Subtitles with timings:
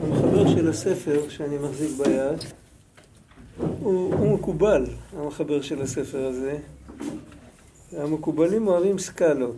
[0.00, 2.38] המחבר של הספר שאני מחזיק ביד
[3.58, 6.58] הוא, הוא מקובל, המחבר של הספר הזה.
[7.92, 9.56] המקובלים אוהבים סקלות.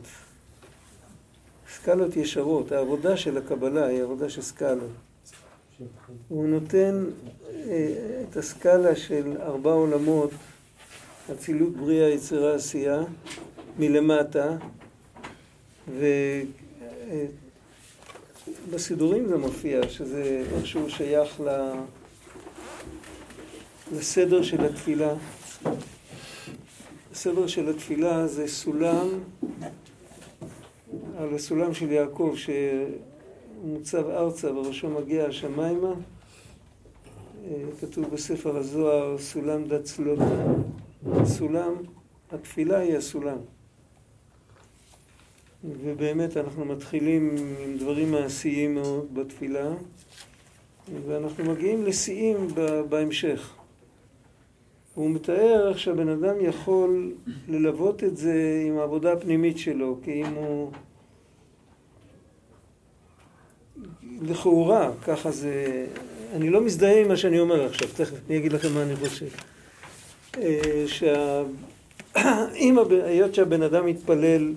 [1.75, 2.73] סקלות ישרות.
[2.73, 4.91] העבודה של הקבלה היא עבודה של סקלות.
[6.29, 7.05] הוא נותן
[7.55, 10.31] אה, את הסקאלה של ארבע עולמות,
[11.33, 13.03] אצילות, בריאה, יצירה, עשייה,
[13.79, 14.57] מלמטה,
[15.89, 17.48] ובסידורים
[18.73, 21.73] אה, זה מופיע, שזה איכשהו שייך ל...
[23.93, 25.15] לסדר של התפילה.
[27.13, 29.09] הסדר של התפילה זה סולם,
[31.19, 32.35] על הסולם של יעקב
[33.65, 35.93] שמוצב ארצה וראשו מגיע השמיימה.
[37.45, 40.45] אה, כתוב בספר הזוהר, סולם דת צלותה.
[41.25, 41.75] סולם,
[42.33, 43.39] התפילה היא הסולם.
[45.65, 49.71] ובאמת אנחנו מתחילים עם דברים מעשיים מאוד בתפילה,
[51.07, 52.37] ואנחנו מגיעים לשיאים
[52.89, 53.55] בהמשך.
[54.95, 57.13] הוא מתאר איך שהבן אדם יכול
[57.49, 60.71] ללוות את זה עם העבודה הפנימית שלו, כי אם הוא...
[64.23, 65.87] לכאורה, ככה זה...
[66.33, 69.27] אני לא מזדהה עם מה שאני אומר עכשיו, תכף אני אגיד לכם מה אני חושב.
[70.39, 71.43] אה, שה...
[73.05, 74.55] היות שהבן אדם מתפלל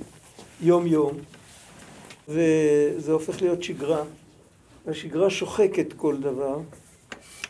[0.61, 1.17] יום-יום,
[2.27, 4.03] וזה הופך להיות שגרה,
[4.85, 6.59] והשגרה שוחקת כל דבר,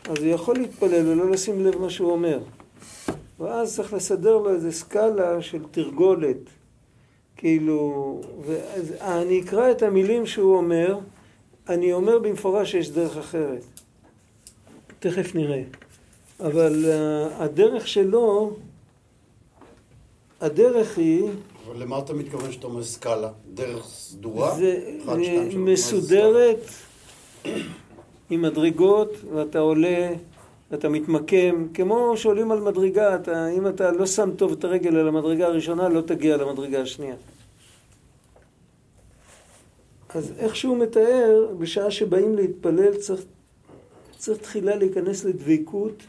[0.04, 2.40] אז הוא יכול להתפלל ולא לשים לב מה שהוא אומר.
[3.40, 6.36] ואז צריך לסדר לו איזה סקאלה של תרגולת.
[7.36, 10.98] כאילו, ואני אקרא את המילים שהוא אומר,
[11.68, 13.64] אני אומר במפורש שיש דרך אחרת.
[14.98, 15.62] תכף נראה.
[16.40, 18.56] אבל uh, הדרך שלו,
[20.40, 21.28] הדרך היא...
[21.74, 23.30] למה אתה מתכוון שאתה אומר סקאלה?
[23.54, 24.54] דרך סדורה?
[24.54, 26.66] זה 1, 2, 3, מסודרת,
[28.30, 30.14] עם מדרגות, ואתה עולה
[30.74, 35.08] אתה מתמקם, כמו שעולים על מדרגה, אתה, אם אתה לא שם טוב את הרגל על
[35.08, 37.14] המדרגה הראשונה, לא תגיע למדרגה השנייה.
[40.08, 43.22] אז איך שהוא מתאר, בשעה שבאים להתפלל צריך,
[44.18, 46.02] צריך תחילה להיכנס לדבקות.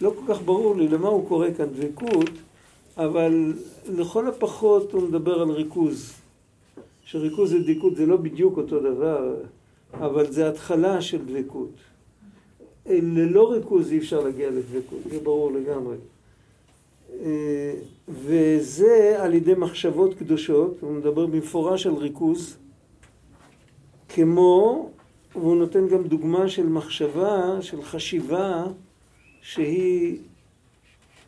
[0.00, 2.30] לא כל כך ברור לי למה הוא קורא כאן דבקות,
[2.96, 3.52] אבל
[3.88, 6.12] לכל הפחות הוא מדבר על ריכוז.
[7.04, 9.34] שריכוז ודבקות זה לא בדיוק אותו דבר,
[9.92, 11.70] אבל זה התחלה של דבקות.
[12.86, 15.96] ללא ריכוז אי אפשר להגיע לדבקות, זה ברור לגמרי.
[17.20, 17.74] אה,
[18.08, 22.56] וזה על ידי מחשבות קדושות, הוא מדבר במפורש על ריכוז,
[24.08, 24.90] כמו,
[25.34, 28.64] והוא נותן גם דוגמה של מחשבה, של חשיבה,
[29.42, 30.18] שהיא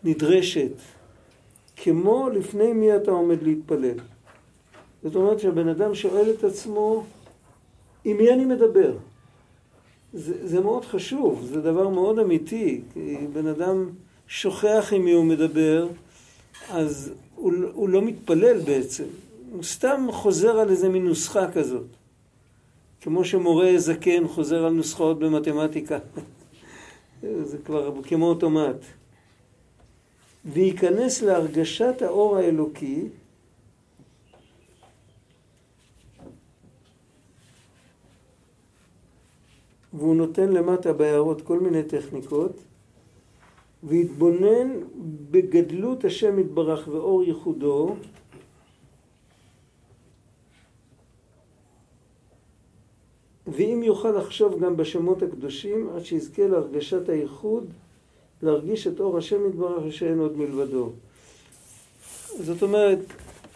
[0.04, 0.72] נדרשת,
[1.76, 3.98] כמו לפני מי אתה עומד להתפלל.
[5.02, 7.04] זאת אומרת שהבן אדם שואל את עצמו,
[8.04, 8.96] עם מי אני מדבר?
[10.12, 12.80] זה, זה מאוד חשוב, זה דבר מאוד אמיתי.
[13.32, 13.90] בן אדם
[14.26, 15.88] שוכח עם מי הוא מדבר,
[16.70, 19.04] אז הוא, הוא לא מתפלל בעצם.
[19.52, 21.86] הוא סתם חוזר על איזה מין נוסחה כזאת.
[23.00, 25.98] כמו שמורה זקן חוזר על נוסחאות במתמטיקה.
[27.50, 28.76] זה כבר כמו אוטומט.
[30.46, 33.08] וייכנס להרגשת האור האלוקי
[39.92, 42.52] והוא נותן למטה בהערות כל מיני טכניקות,
[43.82, 44.68] והתבונן
[45.30, 47.96] בגדלות השם יתברך ואור ייחודו,
[53.46, 57.70] ואם יוכל לחשוב גם בשמות הקדושים, עד שיזכה להרגשת הייחוד,
[58.42, 60.90] להרגיש את אור השם יתברך ושאין עוד מלבדו.
[62.40, 62.98] זאת אומרת,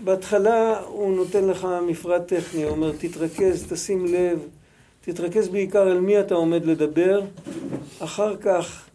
[0.05, 4.39] בהתחלה הוא נותן לך מפרט טכני, הוא אומר, תתרכז, תשים לב,
[5.01, 7.21] תתרכז בעיקר על מי אתה עומד לדבר,
[7.99, 8.87] אחר כך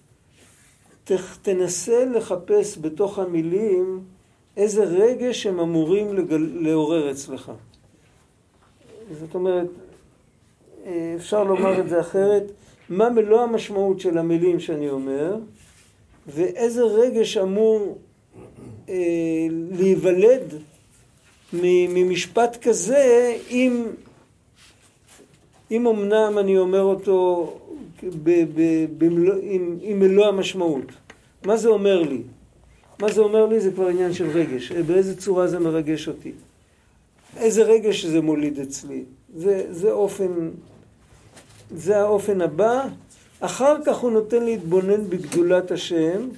[1.41, 3.99] תנסה לחפש בתוך המילים
[4.57, 6.49] איזה רגש הם אמורים לגל...
[6.53, 7.51] לעורר אצלך.
[9.19, 9.67] זאת אומרת,
[11.15, 12.43] אפשר לומר את זה אחרת,
[12.89, 15.35] מה מלוא המשמעות של המילים שאני אומר,
[16.27, 17.97] ואיזה רגש אמור
[18.89, 18.95] אה,
[19.71, 20.53] להיוולד
[21.53, 23.85] ממשפט כזה אם
[25.71, 27.53] אם אמנם אני אומר אותו
[28.23, 30.85] ב, ב, במלוא, עם, עם מלוא המשמעות,
[31.45, 32.21] מה זה אומר לי?
[32.99, 36.31] מה זה אומר לי זה כבר עניין של רגש, באיזה צורה זה מרגש אותי,
[37.37, 39.03] איזה רגש זה מוליד אצלי,
[39.35, 40.49] זה, זה אופן,
[41.75, 42.87] זה האופן הבא,
[43.45, 46.29] אחר כך הוא נותן להתבונן בגדולת השם,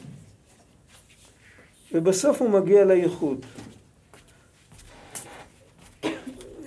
[1.92, 3.46] ובסוף הוא מגיע לייחוד.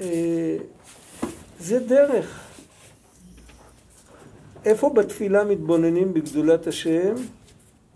[0.00, 0.56] אה,
[1.58, 2.40] זה דרך.
[4.64, 7.14] איפה בתפילה מתבוננים בגדולת השם?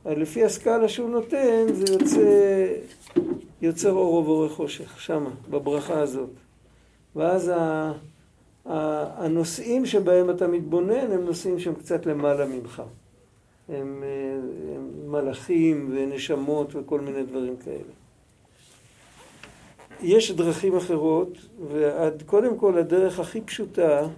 [0.06, 2.66] לפי הסקאלה שהוא נותן, זה יוצא,
[3.62, 6.30] יוצר אור ובורא חושך, שמה, בברכה הזאת.
[7.16, 7.92] ואז ה,
[8.66, 12.82] הנושאים שבהם אתה מתבונן הם נושאים שהם קצת למעלה ממך.
[13.68, 14.02] הם,
[14.74, 17.92] הם מלאכים ונשמות וכל מיני דברים כאלה.
[20.00, 21.38] יש דרכים אחרות,
[21.70, 24.08] וקודם כל הדרך הכי פשוטה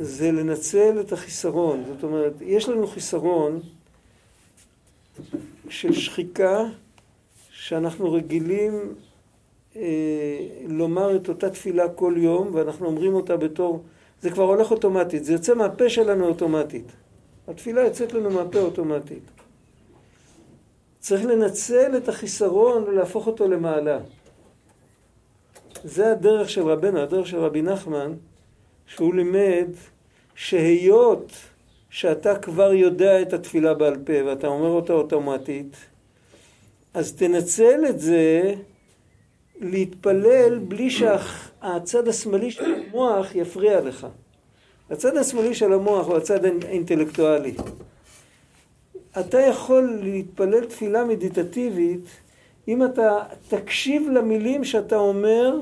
[0.00, 1.84] זה לנצל את החיסרון.
[1.84, 3.60] זאת אומרת, יש לנו חיסרון
[5.68, 6.64] של שחיקה
[7.50, 8.94] שאנחנו רגילים
[10.68, 13.82] לומר את אותה תפילה כל יום, ואנחנו אומרים אותה בתור,
[14.20, 16.92] זה כבר הולך אוטומטית, זה יוצא מהפה שלנו אוטומטית.
[17.48, 19.22] התפילה יוצאת לנו מהפה אוטומטית.
[20.98, 23.98] צריך לנצל את החיסרון ולהפוך אותו למעלה.
[25.84, 28.12] זה הדרך של רבנו, הדרך של רבי נחמן,
[28.86, 29.68] שהוא לימד
[30.34, 31.32] שהיות
[31.90, 35.76] שאתה כבר יודע את התפילה בעל פה ואתה אומר אותה אוטומטית,
[36.94, 38.54] אז תנצל את זה
[39.60, 44.06] להתפלל בלי שהצד השמאלי של המוח יפריע לך.
[44.90, 47.54] הצד השמאלי של המוח הוא הצד האינטלקטואלי.
[49.20, 52.04] אתה יכול להתפלל תפילה מדיטטיבית
[52.68, 53.18] אם אתה
[53.48, 55.58] תקשיב למילים שאתה אומר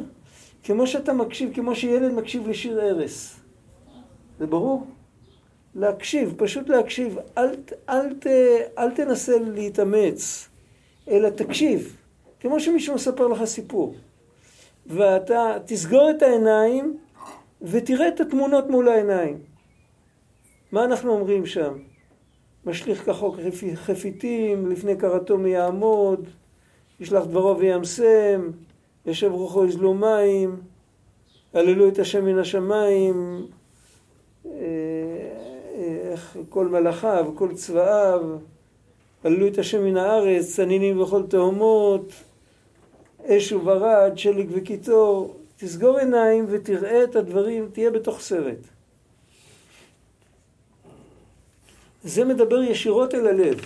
[0.64, 3.34] כמו שאתה מקשיב, כמו שילד מקשיב לשיר ערש.
[4.38, 4.86] זה ברור?
[5.74, 7.18] להקשיב, פשוט להקשיב.
[7.38, 7.48] אל,
[7.88, 7.96] אל,
[8.26, 8.32] אל,
[8.78, 10.48] אל תנסה להתאמץ,
[11.08, 11.96] אלא תקשיב.
[12.42, 13.94] כמו שמישהו מספר לך סיפור.
[14.86, 16.96] ואתה תסגור את העיניים
[17.62, 19.38] ותראה את התמונות מול העיניים.
[20.72, 21.78] מה אנחנו אומרים שם?
[22.66, 23.36] משליך כחוק
[23.74, 26.28] חפיתים, לפני קראתו יעמוד,
[27.00, 28.50] ישלח דברו וימסם,
[29.06, 30.60] ישב רוחו יזלו מים,
[31.54, 33.46] הללו את השם מן השמיים,
[34.46, 34.50] אה,
[35.74, 38.20] אה, איך כל מלאכיו, כל צבאיו,
[39.24, 42.12] הללו את השם מן הארץ, צנינים וכל תהומות,
[43.26, 48.58] אש וברד, שלג וקיטור, תסגור עיניים ותראה את הדברים, תהיה בתוך סרט.
[52.04, 53.60] זה מדבר ישירות אל הלב.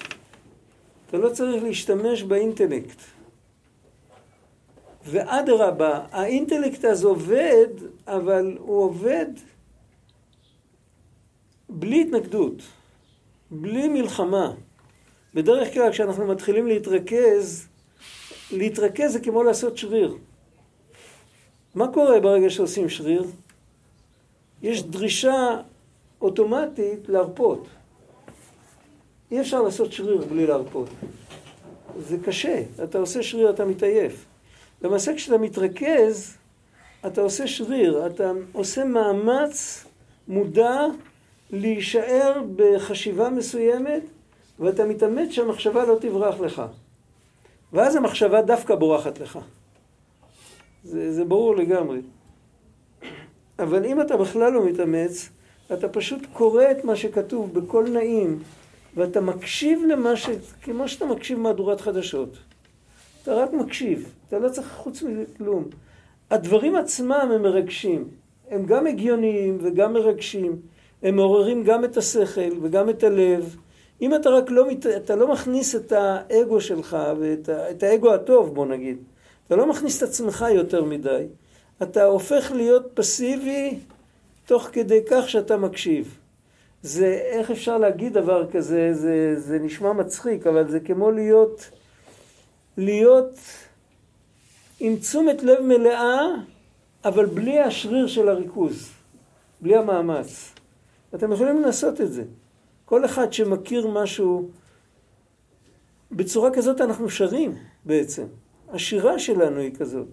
[1.09, 3.01] אתה לא צריך להשתמש באינטלקט.
[5.05, 7.69] ואדרבה, האינטלקט הזה עובד,
[8.07, 9.27] אבל הוא עובד
[11.69, 12.63] בלי התנגדות,
[13.51, 14.53] בלי מלחמה.
[15.35, 17.69] בדרך כלל כשאנחנו מתחילים להתרכז,
[18.53, 20.17] להתרכז זה כמו לעשות שריר.
[21.75, 23.25] מה קורה ברגע שעושים שריר?
[24.63, 25.61] יש דרישה
[26.21, 27.67] אוטומטית להרפות.
[29.31, 30.89] אי אפשר לעשות שריר בלי להרפות.
[31.99, 32.63] זה קשה.
[32.85, 34.25] אתה עושה שריר, אתה מתעייף.
[34.83, 36.37] למעשה כשאתה מתרכז,
[37.07, 39.85] אתה עושה שריר, אתה עושה מאמץ
[40.29, 40.81] מודע
[41.51, 44.03] להישאר בחשיבה מסוימת,
[44.61, 46.63] ואתה מתאמץ שהמחשבה לא תברח לך.
[47.77, 49.39] ואז המחשבה דווקא בורחת לך.
[50.85, 52.01] זה, זה ברור לגמרי.
[53.59, 55.31] אבל אם אתה בכלל לא מתאמץ,
[55.73, 58.39] אתה פשוט קורא את מה שכתוב בקול נעים,
[58.97, 60.29] ואתה מקשיב למה ש...
[60.63, 62.39] כמו שאתה מקשיב מהדורת חדשות.
[63.23, 65.65] אתה רק מקשיב, אתה לא צריך חוץ מכלום.
[66.31, 68.09] הדברים עצמם הם מרגשים.
[68.51, 70.57] הם גם הגיוניים וגם מרגשים.
[71.03, 73.57] הם מעוררים גם את השכל וגם את הלב.
[74.01, 78.55] אם אתה רק לא, אתה לא מכניס את האגו שלך ואת ה, את האגו הטוב,
[78.55, 78.99] בוא נגיד,
[79.47, 81.27] אתה לא מכניס את עצמך יותר מדי,
[81.83, 83.79] אתה הופך להיות פסיבי
[84.47, 86.19] תוך כדי כך שאתה מקשיב.
[86.83, 91.71] זה, איך אפשר להגיד דבר כזה, זה, זה נשמע מצחיק, אבל זה כמו להיות,
[92.77, 93.39] להיות
[94.81, 96.21] עם תשומת לב מלאה,
[97.05, 98.91] אבל בלי השריר של הריכוז,
[99.61, 100.53] בלי המאמץ.
[101.15, 102.25] אתם יכולים לנסות את זה.
[102.87, 104.49] כל אחד שמכיר משהו,
[106.13, 108.25] בצורה כזאת אנחנו שרים בעצם.
[108.73, 110.07] השירה שלנו היא כזאת.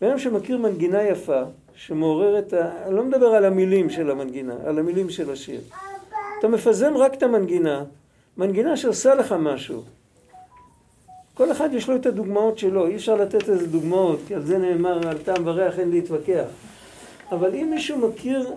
[0.00, 1.42] בן שמכיר מנגינה יפה,
[1.74, 2.86] שמעוררת, ה...
[2.86, 5.60] אני לא מדבר על המילים של המנגינה, על המילים של השיר.
[6.38, 7.84] אתה מפזם רק את המנגינה,
[8.36, 9.82] מנגינה שעושה לך משהו.
[11.34, 14.58] כל אחד יש לו את הדוגמאות שלו, אי אפשר לתת איזה דוגמאות, כי על זה
[14.58, 16.46] נאמר, על טעם וריח אין להתווכח.
[17.32, 18.52] אבל אם מישהו מכיר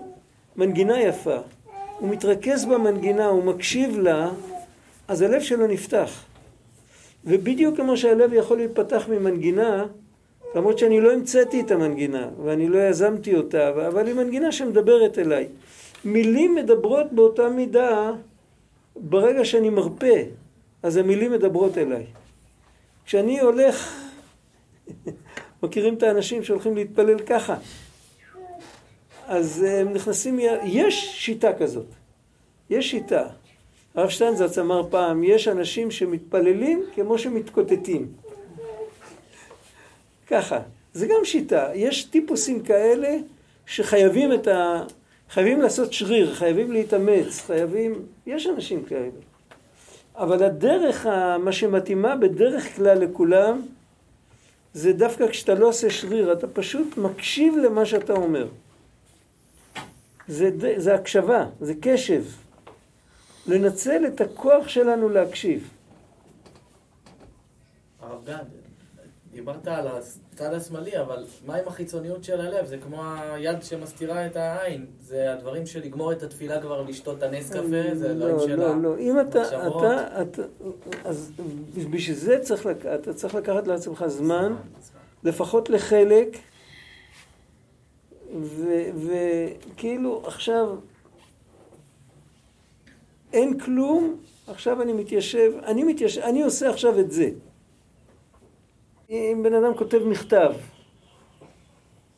[0.55, 1.37] מנגינה יפה,
[1.99, 4.29] הוא מתרכז במנגינה, הוא מקשיב לה,
[5.07, 6.23] אז הלב שלו נפתח.
[7.25, 9.85] ובדיוק כמו שהלב יכול להיפתח ממנגינה,
[10.55, 15.47] למרות שאני לא המצאתי את המנגינה, ואני לא יזמתי אותה, אבל היא מנגינה שמדברת אליי.
[16.05, 18.11] מילים מדברות באותה מידה
[18.95, 20.17] ברגע שאני מרפה,
[20.83, 22.05] אז המילים מדברות אליי.
[23.05, 23.93] כשאני הולך,
[25.63, 27.55] מכירים את האנשים שהולכים להתפלל ככה,
[29.27, 31.85] אז הם נכנסים, יש שיטה כזאת.
[32.69, 33.27] יש שיטה.
[33.95, 38.07] הרב שטיינזרץ אמר פעם, יש אנשים שמתפללים כמו שמתקוטטים.
[40.27, 40.59] ככה.
[40.93, 41.69] זה גם שיטה.
[41.75, 43.17] יש טיפוסים כאלה
[43.65, 44.83] שחייבים את ה...
[45.29, 48.05] חייבים לעשות שריר, חייבים להתאמץ, חייבים...
[48.25, 49.09] יש אנשים כאלה.
[50.15, 51.05] אבל הדרך,
[51.39, 53.61] מה שמתאימה בדרך כלל לכולם,
[54.73, 58.47] זה דווקא כשאתה לא עושה שריר, אתה פשוט מקשיב למה שאתה אומר.
[60.27, 62.23] זה, זה הקשבה, זה קשב.
[63.47, 65.69] לנצל את הכוח שלנו להקשיב.
[68.01, 68.45] הרב גד,
[69.31, 72.65] דיברת על הצד השמאלי, אבל מה עם החיצוניות של הלב?
[72.65, 74.85] זה כמו היד שמסתירה את העין.
[75.01, 77.61] זה הדברים של לגמור את התפילה כבר לשתות את הנס קפה,
[77.93, 78.97] זה לא, הדברים של לא, לא.
[78.97, 79.83] אם אתה, המחשבות.
[79.83, 80.41] אתה, אתה,
[81.05, 81.31] אז
[81.91, 84.55] בשביל זה צריך, אתה צריך לקחת לעצמך זמן,
[85.23, 86.37] לפחות לחלק,
[88.95, 90.75] וכאילו עכשיו
[93.33, 94.15] אין כלום,
[94.47, 97.29] עכשיו אני מתיישב, אני מתיישב, אני עושה עכשיו את זה.
[99.09, 100.53] אם בן אדם כותב מכתב,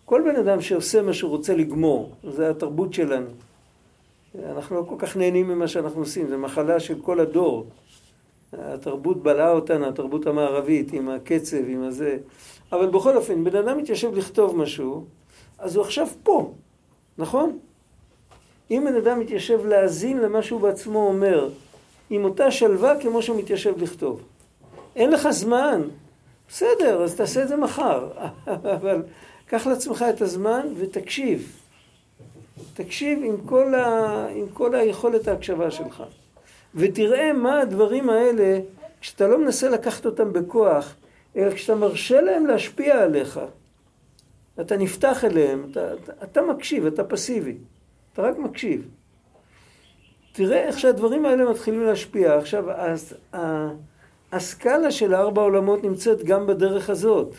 [0.05, 3.29] כל בן אדם שעושה מה שהוא רוצה לגמור, זה התרבות שלנו.
[4.45, 7.65] אנחנו לא כל כך נהנים ממה שאנחנו עושים, זה מחלה של כל הדור.
[8.53, 12.17] התרבות בלעה אותנו, התרבות המערבית, עם הקצב, עם הזה.
[12.71, 15.05] אבל בכל אופן, בן אדם מתיישב לכתוב משהו,
[15.59, 16.53] אז הוא עכשיו פה,
[17.17, 17.59] נכון?
[18.71, 21.49] אם בן אדם מתיישב להאזין למה שהוא בעצמו אומר,
[22.09, 24.21] עם אותה שלווה כמו שהוא מתיישב לכתוב.
[24.95, 25.81] אין לך זמן,
[26.49, 28.09] בסדר, אז תעשה את זה מחר.
[28.47, 29.03] אבל
[29.45, 31.59] קח לעצמך את הזמן ותקשיב.
[32.73, 34.27] תקשיב עם כל, ה...
[34.35, 36.03] עם כל היכולת ההקשבה שלך.
[36.75, 38.59] ותראה מה הדברים האלה,
[39.01, 40.95] כשאתה לא מנסה לקחת אותם בכוח,
[41.35, 43.39] אלא כשאתה מרשה להם להשפיע עליך.
[44.61, 47.57] אתה נפתח אליהם, אתה, אתה, אתה מקשיב, אתה פסיבי.
[48.13, 48.87] אתה רק מקשיב.
[50.31, 52.37] תראה איך שהדברים האלה מתחילים להשפיע.
[52.37, 53.17] עכשיו, אז,
[54.31, 57.33] הסקאלה של הארבע עולמות נמצאת גם בדרך הזאת,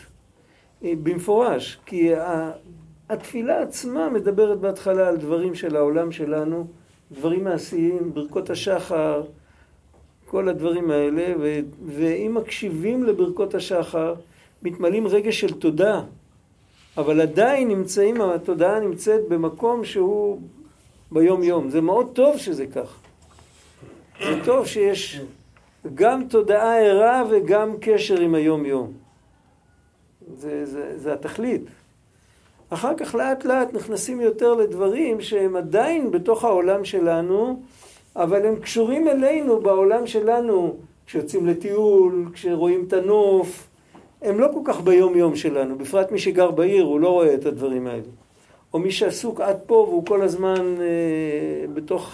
[0.83, 2.51] אה, במפורש, כי ה-
[3.09, 6.67] התפילה עצמה מדברת בהתחלה על דברים של העולם שלנו,
[7.11, 9.23] דברים מעשיים, ברכות השחר,
[10.25, 14.15] כל הדברים האלה, ו- ואם מקשיבים לברכות השחר,
[14.63, 16.01] מתמלאים רגש של תודה,
[16.97, 20.41] אבל עדיין נמצאים, התודעה נמצאת במקום שהוא
[21.11, 21.69] ביום יום.
[21.69, 22.99] זה מאוד טוב שזה כך.
[24.23, 25.21] זה טוב שיש
[25.95, 28.93] גם תודעה ערה וגם קשר עם היום יום.
[30.35, 31.61] זה, זה, זה התכלית.
[32.69, 37.61] אחר כך לאט לאט נכנסים יותר לדברים שהם עדיין בתוך העולם שלנו,
[38.15, 43.67] אבל הם קשורים אלינו בעולם שלנו, כשיוצאים לטיול, כשרואים את הנוף,
[44.21, 47.45] הם לא כל כך ביום יום שלנו, בפרט מי שגר בעיר, הוא לא רואה את
[47.45, 48.03] הדברים האלה.
[48.73, 52.11] או מי שעסוק עד פה והוא כל הזמן אה, בתוך,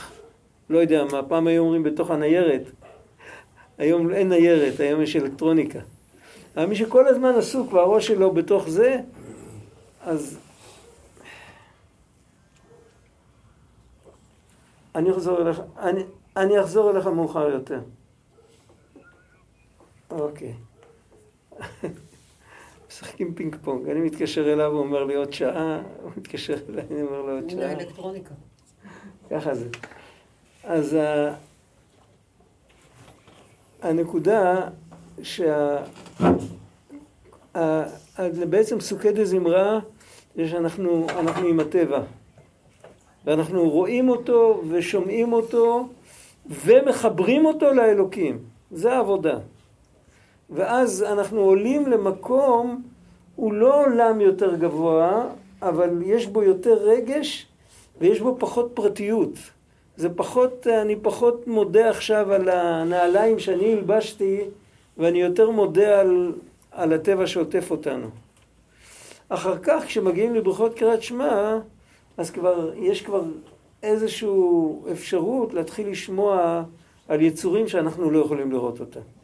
[0.69, 2.61] לא יודע מה, פעם היו אומרים בתוך הניירת.
[3.77, 5.79] היום אין ניירת, היום יש אלקטרוניקה.
[6.55, 8.97] אבל מי שכל הזמן עסוק והראש שלו בתוך זה,
[10.01, 10.37] אז...
[14.95, 16.03] אני אחזור אליך, אני,
[16.37, 17.79] אני אחזור אליך מאוחר יותר.
[20.11, 20.53] אוקיי.
[22.89, 23.89] משחקים פינג פונג.
[23.89, 27.49] אני מתקשר אליו, הוא אומר לי עוד שעה, הוא מתקשר אליי, אני אומר לו עוד
[27.49, 27.69] שעה.
[27.69, 28.33] האלקטרוניקה.
[29.29, 29.69] ככה זה.
[30.63, 31.33] אז ה...
[33.81, 34.69] הנקודה
[35.23, 35.77] שה...
[37.55, 37.83] ה...
[38.49, 39.79] בעצם סוכי דזמרה
[40.35, 42.03] זה שאנחנו אנחנו עם הטבע.
[43.25, 45.89] ואנחנו רואים אותו ושומעים אותו
[46.49, 48.39] ומחברים אותו לאלוקים.
[48.71, 49.39] זה העבודה.
[50.49, 52.81] ואז אנחנו עולים למקום,
[53.35, 55.25] הוא לא עולם יותר גבוה,
[55.61, 57.47] אבל יש בו יותר רגש
[57.99, 59.33] ויש בו פחות פרטיות.
[59.97, 64.41] זה פחות, אני פחות מודה עכשיו על הנעליים שאני הלבשתי,
[64.97, 66.33] ואני יותר מודה על,
[66.71, 68.07] על הטבע שעוטף אותנו.
[69.29, 71.59] אחר כך, כשמגיעים לברכות קריאת שמע,
[72.17, 73.23] אז כבר, יש כבר
[73.83, 74.29] איזושהי
[74.91, 76.63] אפשרות להתחיל לשמוע
[77.07, 79.16] על יצורים שאנחנו לא יכולים לראות אותם.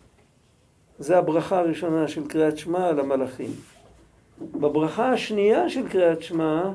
[1.00, 3.52] זה הברכה הראשונה של קריאת שמע על המלאכים.
[4.52, 6.72] בברכה השנייה של קריאת שמע,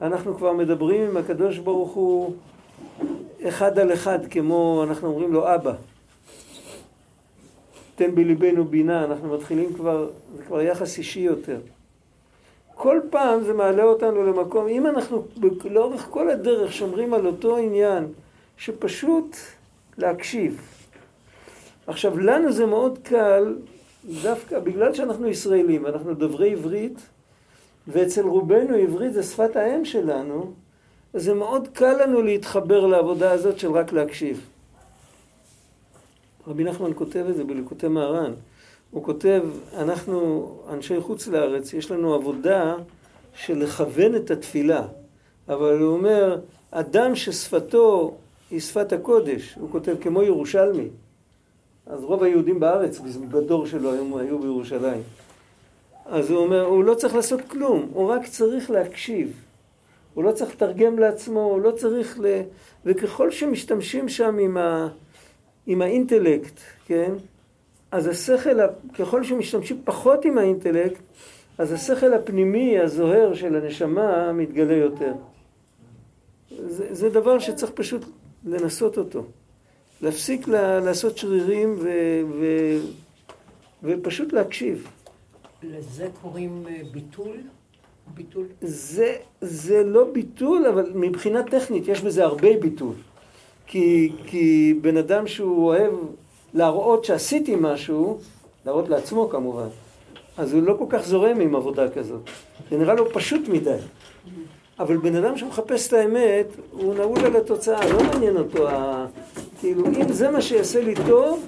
[0.00, 2.34] אנחנו כבר מדברים עם הקדוש ברוך הוא
[3.42, 5.72] אחד על אחד, כמו אנחנו אומרים לו אבא.
[7.94, 11.60] תן בליבנו בינה, אנחנו מתחילים כבר, זה כבר יחס אישי יותר.
[12.74, 15.24] כל פעם זה מעלה אותנו למקום, אם אנחנו
[15.64, 18.06] לאורך כל הדרך שומרים על אותו עניין,
[18.56, 19.36] שפשוט
[19.98, 20.77] להקשיב.
[21.88, 23.56] עכשיו, לנו זה מאוד קל,
[24.22, 26.98] דווקא בגלל שאנחנו ישראלים, אנחנו דוברי עברית,
[27.88, 30.52] ואצל רובנו עברית זה שפת האם שלנו,
[31.14, 34.48] אז זה מאוד קל לנו להתחבר לעבודה הזאת של רק להקשיב.
[36.46, 38.32] רבי נחמן כותב את זה בליקוטי מהר"ן.
[38.90, 39.42] הוא כותב,
[39.76, 42.74] אנחנו אנשי חוץ לארץ, יש לנו עבודה
[43.34, 44.86] של לכוון את התפילה.
[45.48, 46.40] אבל הוא אומר,
[46.70, 48.16] אדם ששפתו
[48.50, 50.88] היא שפת הקודש, הוא כותב כמו ירושלמי.
[51.88, 55.02] אז רוב היהודים בארץ, בדור שלו, הם היו בירושלים.
[56.06, 59.32] אז הוא אומר, הוא לא צריך לעשות כלום, הוא רק צריך להקשיב.
[60.14, 62.40] הוא לא צריך לתרגם לעצמו, הוא לא צריך ל...
[62.84, 64.88] וככל שמשתמשים שם עם, ה...
[65.66, 67.12] עם האינטלקט, כן?
[67.90, 68.58] אז השכל,
[68.98, 71.00] ככל שמשתמשים פחות עם האינטלקט,
[71.58, 75.12] אז השכל הפנימי, הזוהר של הנשמה, מתגלה יותר.
[76.50, 78.04] זה, זה דבר שצריך פשוט
[78.44, 79.24] לנסות אותו.
[80.02, 81.88] להפסיק לה, לעשות שרירים ו,
[82.40, 82.44] ו,
[83.82, 84.86] ופשוט להקשיב.
[85.62, 87.36] לזה קוראים אה, ביטול?
[88.14, 88.46] ביטול?
[88.60, 92.94] זה, זה לא ביטול, אבל מבחינה טכנית יש בזה הרבה ביטול.
[93.66, 95.92] כי, כי בן אדם שהוא אוהב
[96.54, 98.18] להראות שעשיתי משהו,
[98.66, 99.68] להראות לעצמו כמובן,
[100.36, 102.20] אז הוא לא כל כך זורם עם עבודה כזאת.
[102.70, 103.76] זה נראה לו פשוט מדי.
[104.78, 109.06] אבל בן אדם שמחפש את האמת, הוא נעול על התוצאה, לא מעניין אותו ה...
[109.60, 111.46] כאילו, אם זה מה שיעשה לי טוב,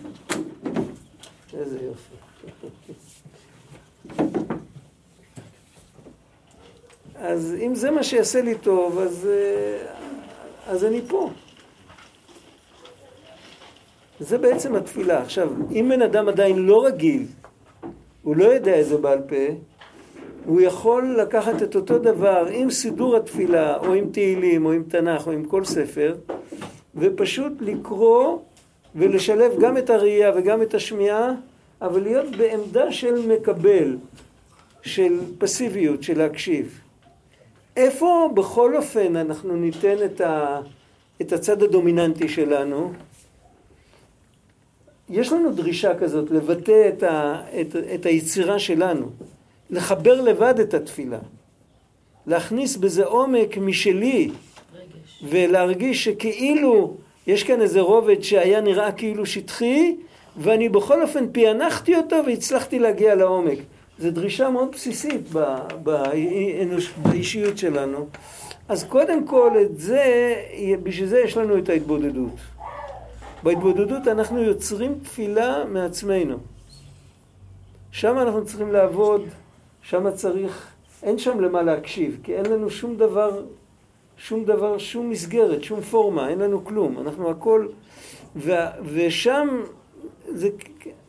[1.59, 2.15] איזה יופי.
[7.15, 9.87] אז אם זה מה שיעשה לי טוב, אז, אה,
[10.67, 11.31] אז אני פה.
[14.21, 15.23] זה בעצם התפילה.
[15.23, 17.27] עכשיו, אם בן אדם עדיין לא רגיל,
[18.23, 19.55] הוא לא יודע איזה בעל פה,
[20.45, 25.27] הוא יכול לקחת את אותו דבר עם סידור התפילה, או עם תהילים, או עם תנ"ך,
[25.27, 26.15] או עם כל ספר,
[26.95, 28.39] ופשוט לקרוא
[28.95, 31.33] ולשלב גם את הראייה וגם את השמיעה,
[31.83, 33.97] אבל להיות בעמדה של מקבל,
[34.83, 36.81] של פסיביות, של להקשיב.
[37.77, 40.61] איפה בכל אופן אנחנו ניתן את, ה,
[41.21, 42.93] את הצד הדומיננטי שלנו?
[45.09, 49.07] יש לנו דרישה כזאת לבטא את, ה, את, את היצירה שלנו.
[49.71, 51.19] לחבר לבד את התפילה,
[52.27, 54.31] להכניס בזה עומק משלי,
[55.23, 56.97] ולהרגיש שכאילו
[57.27, 59.97] יש כאן איזה רובד שהיה נראה כאילו שטחי,
[60.37, 63.59] ואני בכל אופן פענחתי אותו והצלחתי להגיע לעומק.
[63.99, 65.21] זו דרישה מאוד בסיסית
[65.83, 68.07] באנוש, באישיות שלנו.
[68.69, 70.35] אז קודם כל את זה,
[70.83, 72.37] בשביל זה יש לנו את ההתבודדות.
[73.43, 76.37] בהתבודדות אנחנו יוצרים תפילה מעצמנו.
[77.93, 79.23] שם אנחנו צריכים לעבוד
[79.83, 80.67] שם צריך,
[81.03, 83.43] אין שם למה להקשיב, כי אין לנו שום דבר,
[84.23, 86.99] שום דבר, שום מסגרת, שום פורמה, אין לנו כלום.
[86.99, 87.67] אנחנו הכל,
[88.37, 88.53] ו,
[88.85, 89.49] ושם
[90.29, 90.49] זה,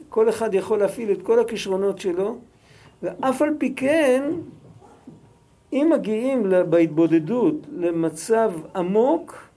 [0.09, 2.37] כל אחד יכול להפעיל את כל הכישרונות שלו,
[3.03, 4.23] ואף על פי כן,
[5.73, 9.47] אם מגיעים בהתבודדות למצב עמוק,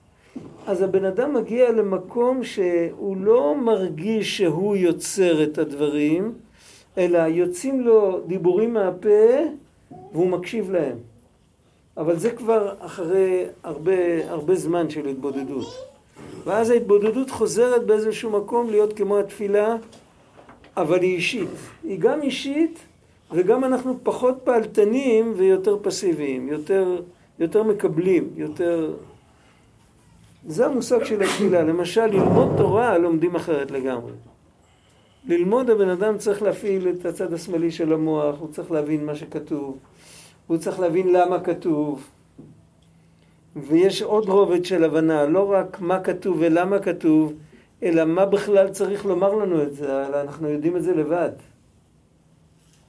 [0.67, 6.33] אז הבן אדם מגיע למקום שהוא לא מרגיש שהוא יוצר את הדברים,
[6.99, 9.39] אלא יוצאים לו דיבורים מהפה
[10.13, 11.14] והוא מקשיב להם.
[11.97, 15.67] אבל זה כבר אחרי הרבה, הרבה זמן של התבודדות.
[16.45, 19.77] ואז ההתבודדות חוזרת באיזשהו מקום להיות כמו התפילה,
[20.77, 21.49] אבל היא אישית.
[21.85, 22.79] היא גם אישית
[23.33, 27.03] וגם אנחנו פחות פעלתנים ויותר פסיביים, יותר,
[27.39, 28.95] יותר מקבלים, יותר...
[30.47, 31.63] זה המושג של התפילה.
[31.63, 34.13] למשל, ללמוד תורה לומדים אחרת לגמרי.
[35.27, 39.79] ללמוד הבן אדם צריך להפעיל את הצד השמאלי של המוח, הוא צריך להבין מה שכתוב,
[40.47, 42.11] הוא צריך להבין למה כתוב.
[43.57, 47.33] ויש עוד רובד של הבנה, לא רק מה כתוב ולמה כתוב,
[47.83, 51.31] אלא מה בכלל צריך לומר לנו את זה, אלא אנחנו יודעים את זה לבד.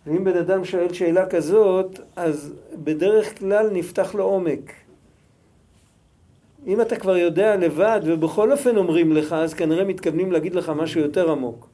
[0.08, 4.72] ואם בן אדם שואל שאלה כזאת, אז בדרך כלל נפתח לו עומק.
[6.68, 11.02] אם אתה כבר יודע לבד ובכל אופן אומרים לך, אז כנראה מתכוונים להגיד לך משהו
[11.02, 11.68] יותר עמוק.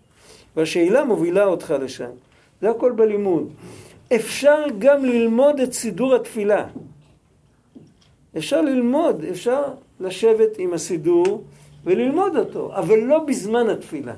[0.55, 2.09] והשאלה מובילה אותך לשם.
[2.61, 3.49] זה הכל בלימוד.
[4.15, 6.67] אפשר גם ללמוד את סידור התפילה.
[8.37, 9.63] אפשר ללמוד, אפשר
[9.99, 11.43] לשבת עם הסידור
[11.83, 14.13] וללמוד אותו, אבל לא בזמן התפילה.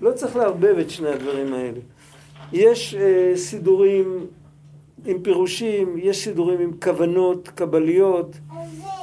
[0.00, 1.80] לא צריך לערבב את שני הדברים האלה.
[2.52, 4.26] יש אה, סידורים
[5.06, 8.36] עם פירושים, יש סידורים עם כוונות קבליות,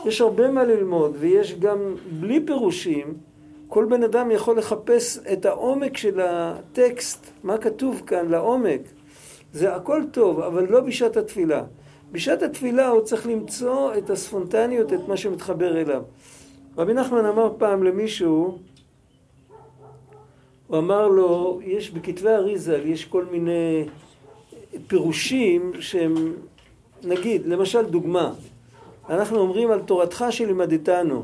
[0.05, 1.77] יש הרבה מה ללמוד, ויש גם
[2.19, 3.13] בלי פירושים,
[3.67, 8.81] כל בן אדם יכול לחפש את העומק של הטקסט, מה כתוב כאן לעומק.
[9.53, 11.63] זה הכל טוב, אבל לא בשעת התפילה.
[12.11, 16.03] בשעת התפילה הוא צריך למצוא את הספונטניות, את מה שמתחבר אליו.
[16.77, 18.57] רבי נחמן אמר פעם למישהו,
[20.67, 23.85] הוא אמר לו, יש בכתבי אריזל, יש כל מיני
[24.87, 26.33] פירושים שהם,
[27.03, 28.33] נגיד, למשל דוגמה,
[29.09, 31.23] אנחנו אומרים על תורתך שלימדתנו.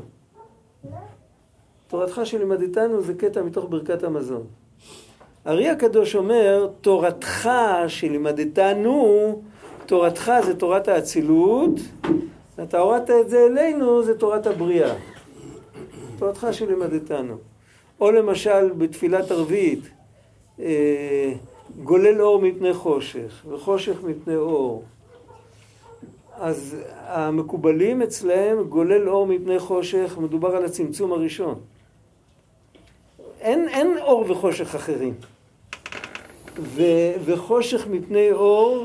[1.88, 4.46] תורתך שלימדתנו זה קטע מתוך ברכת המזון.
[5.46, 7.50] הארי הקדוש אומר, תורתך
[7.88, 9.42] שלימדתנו,
[9.86, 11.80] תורתך זה תורת האצילות,
[12.62, 14.94] אתה הורדת את זה אלינו, זה תורת הבריאה.
[16.18, 17.36] תורתך שלימדתנו.
[18.00, 19.80] או למשל בתפילת ערבית,
[20.60, 21.32] אה,
[21.82, 24.84] גולל אור מפני חושך, וחושך מפני אור.
[26.34, 31.60] אז המקובלים אצלהם, גולל אור מפני חושך, מדובר על הצמצום הראשון.
[33.40, 35.14] אין, אין אור וחושך אחרים.
[36.58, 36.82] ו,
[37.24, 38.84] וחושך מפני אור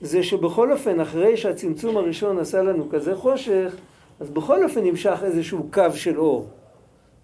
[0.00, 3.74] זה שבכל אופן, אחרי שהצמצום הראשון עשה לנו כזה חושך,
[4.20, 6.46] אז בכל אופן נמשך איזשהו קו של אור.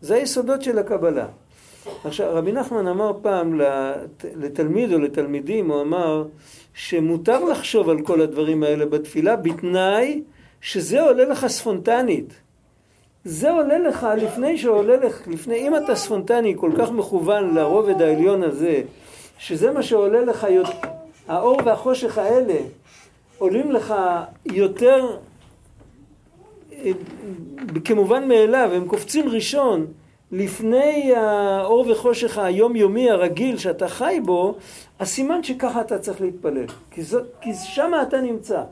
[0.01, 1.27] זה היסודות של הקבלה.
[2.05, 3.61] עכשיו, רבי נחמן אמר פעם
[4.37, 6.25] לתלמיד או לתלמידים, הוא אמר
[6.75, 10.23] שמותר לחשוב על כל הדברים האלה בתפילה בתנאי
[10.61, 12.35] שזה עולה לך ספונטנית.
[13.25, 18.43] זה עולה לך לפני שעולה לך, לפני, אם אתה ספונטני כל כך מכוון לרובד העליון
[18.43, 18.83] הזה,
[19.39, 20.47] שזה מה שעולה לך,
[21.29, 22.57] האור והחושך האלה
[23.39, 23.95] עולים לך
[24.47, 25.17] יותר
[26.73, 26.91] אה,
[27.85, 29.87] כמובן מאליו, הם קופצים ראשון
[30.33, 34.55] לפני האור וחושך היומיומי הרגיל שאתה חי בו,
[34.99, 38.63] אז סימן שככה אתה צריך להתפלל, כי, זאת, כי שם אתה נמצא.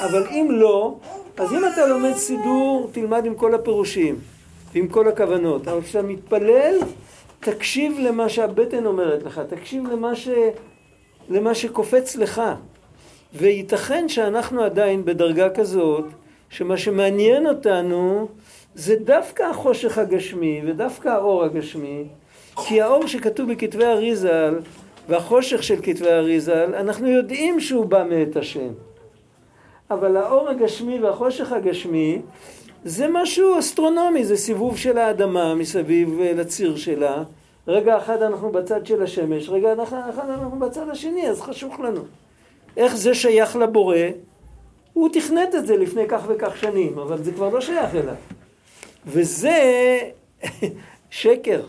[0.00, 0.94] אבל אם לא,
[1.36, 4.18] אז אם אתה לומד סידור, תלמד עם כל הפירושים
[4.72, 5.68] ועם כל הכוונות.
[5.68, 6.78] אבל כשאתה מתפלל,
[7.40, 10.28] תקשיב למה שהבטן אומרת לך, תקשיב למה, ש...
[11.28, 12.42] למה שקופץ לך.
[13.34, 16.04] וייתכן שאנחנו עדיין בדרגה כזאת,
[16.50, 18.28] שמה שמעניין אותנו
[18.74, 22.04] זה דווקא החושך הגשמי ודווקא האור הגשמי,
[22.66, 24.58] כי האור שכתוב בכתבי אריזל
[25.08, 28.68] והחושך של כתבי אריזל, אנחנו יודעים שהוא בא מאת השם.
[29.90, 32.22] אבל האור הגשמי והחושך הגשמי
[32.86, 37.22] זה משהו אסטרונומי, זה סיבוב של האדמה מסביב אה, לציר שלה.
[37.68, 42.00] רגע אחד אנחנו בצד של השמש, רגע אחד אנחנו בצד השני, אז חשוך לנו.
[42.76, 43.96] איך זה שייך לבורא?
[44.92, 48.14] הוא תכנת את זה לפני כך וכך שנים, אבל זה כבר לא שייך אליו.
[49.06, 49.98] וזה
[51.10, 51.62] שקר.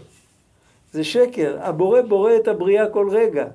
[0.91, 1.57] זה שקר.
[1.61, 3.45] הבורא בורא את הבריאה כל רגע,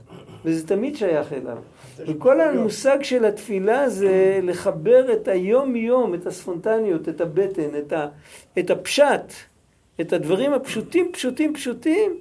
[0.45, 1.59] וזה תמיד שייך אליו.
[2.07, 8.09] וכל המושג של התפילה זה לחבר את היום-יום, את הספונטניות, את הבטן, את, ה,
[8.59, 9.33] את הפשט,
[10.01, 12.17] את הדברים הפשוטים, פשוטים, פשוטים,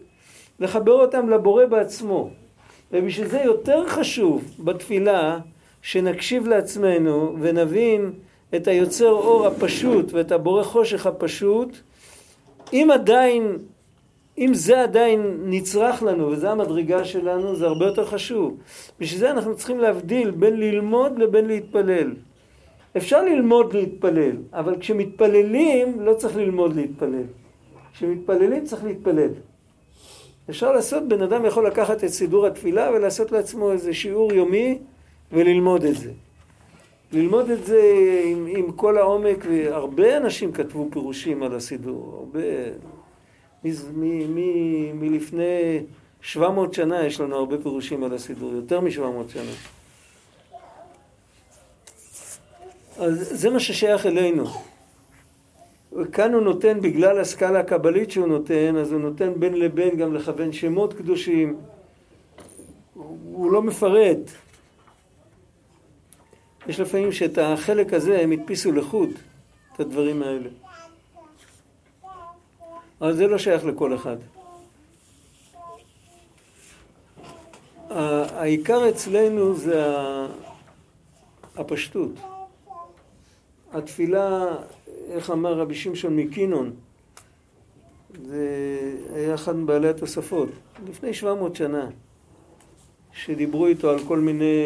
[0.59, 2.29] לחבר אותם לבורא בעצמו.
[2.91, 5.39] ובשביל זה יותר חשוב בתפילה
[5.81, 8.11] שנקשיב לעצמנו ונבין
[8.55, 11.77] את היוצר אור הפשוט ואת הבורא חושך הפשוט,
[12.73, 13.57] אם עדיין,
[14.37, 18.57] אם זה עדיין נצרך לנו וזה המדרגה שלנו, זה הרבה יותר חשוב.
[18.99, 22.13] בשביל זה אנחנו צריכים להבדיל בין ללמוד לבין להתפלל.
[22.97, 27.23] אפשר ללמוד להתפלל, אבל כשמתפללים לא צריך ללמוד להתפלל.
[27.93, 29.29] כשמתפללים צריך להתפלל.
[30.49, 34.79] אפשר לעשות, בן אדם יכול לקחת את סידור התפילה ולעשות לעצמו איזה שיעור יומי
[35.31, 36.11] וללמוד את זה.
[37.13, 37.81] ללמוד את זה
[38.25, 42.39] עם, עם כל העומק, והרבה אנשים כתבו פירושים על הסידור, הרבה...
[44.93, 45.83] מלפני
[46.21, 49.51] 700 שנה יש לנו הרבה פירושים על הסידור, יותר מ-700 שנה.
[52.97, 54.45] אז זה מה ששייך אלינו.
[56.11, 60.53] כאן הוא נותן, בגלל הסקאלה הקבלית שהוא נותן, אז הוא נותן בין לבין גם לכוון
[60.53, 61.57] שמות קדושים.
[62.93, 64.31] הוא לא מפרט.
[66.67, 69.09] יש לפעמים שאת החלק הזה הם הדפיסו לחוט,
[69.75, 70.49] את הדברים האלה.
[73.01, 74.17] אבל זה לא שייך לכל אחד.
[77.89, 79.85] העיקר אצלנו זה
[81.55, 82.11] הפשטות.
[83.73, 84.55] התפילה,
[85.07, 86.71] איך אמר רבי שמשון מקינון,
[88.25, 88.47] זה
[89.13, 90.49] היה אחד מבעלי התוספות,
[90.89, 91.89] לפני 700 שנה.
[93.13, 94.63] שדיברו איתו על כל מיני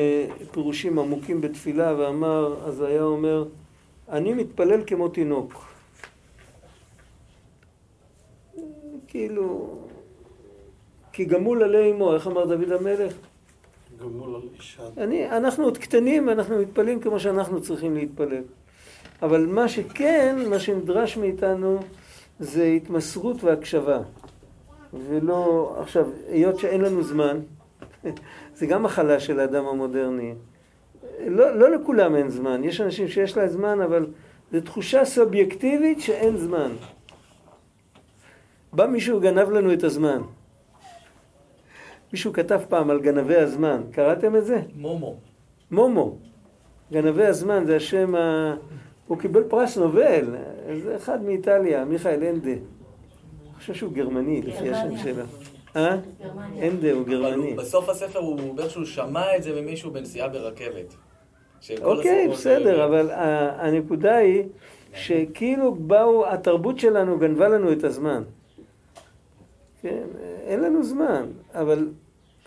[0.51, 3.45] פירושים עמוקים בתפילה ואמר, אז היה אומר,
[4.09, 5.74] אני מתפלל כמו תינוק.
[9.15, 9.67] כאילו,
[11.11, 13.13] כי גמול עלי אמו, איך אמר דוד המלך?
[13.99, 14.83] גמול על אישה.
[14.97, 18.43] אני, אנחנו עוד קטנים ואנחנו מתפללים כמו שאנחנו צריכים להתפלל.
[19.21, 21.79] אבל מה שכן, מה שנדרש מאיתנו
[22.39, 23.99] זה התמסרות והקשבה.
[25.07, 27.39] ולא, עכשיו, היות שאין לנו זמן,
[28.57, 30.33] זה גם מחלה של האדם המודרני.
[31.27, 34.05] לא, לא לכולם אין זמן, יש אנשים שיש להם זמן, אבל
[34.51, 36.71] זו תחושה סובייקטיבית שאין זמן.
[38.75, 40.21] בא מישהו וגנב לנו את הזמן.
[42.13, 44.59] מישהו כתב פעם על גנבי הזמן, קראתם את זה?
[44.75, 45.15] מומו.
[45.71, 46.15] מומו.
[46.91, 48.13] גנבי הזמן זה השם
[49.07, 50.35] הוא קיבל פרס נובל,
[50.83, 52.51] זה אחד מאיטליה, מיכאל אנדה.
[52.51, 52.59] אני
[53.59, 54.97] חושב שהוא גרמני, לפי השם.
[54.97, 55.23] שלו.
[55.75, 55.97] אה?
[56.67, 57.53] אנדה הוא גרמני.
[57.53, 60.95] בסוף הספר הוא אומר שהוא שמע את זה ממישהו בנסיעה ברכבת.
[61.81, 64.43] אוקיי, בסדר, זה- אבל ה- הנקודה היא
[64.93, 68.23] שכאילו באו, התרבות שלנו גנבה לנו את הזמן.
[69.85, 70.07] כן,
[70.47, 71.89] אין לנו זמן, אבל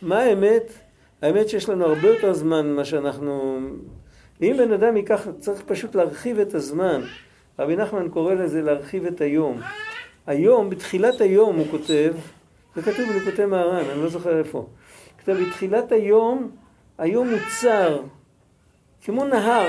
[0.03, 0.72] מה האמת?
[1.22, 3.59] האמת שיש לנו הרבה יותר זמן ממה שאנחנו...
[4.42, 7.01] אם בן אדם ייקח, צריך פשוט להרחיב את הזמן.
[7.59, 9.61] רבי נחמן קורא לזה להרחיב את היום.
[10.27, 12.14] היום, בתחילת היום הוא כותב,
[12.77, 14.66] זה כתוב בליקוטי מהר"ן, אני לא זוכר איפה.
[15.18, 16.51] כתב, בתחילת היום,
[16.98, 18.03] היום הוא צר,
[19.05, 19.68] כמו נהר.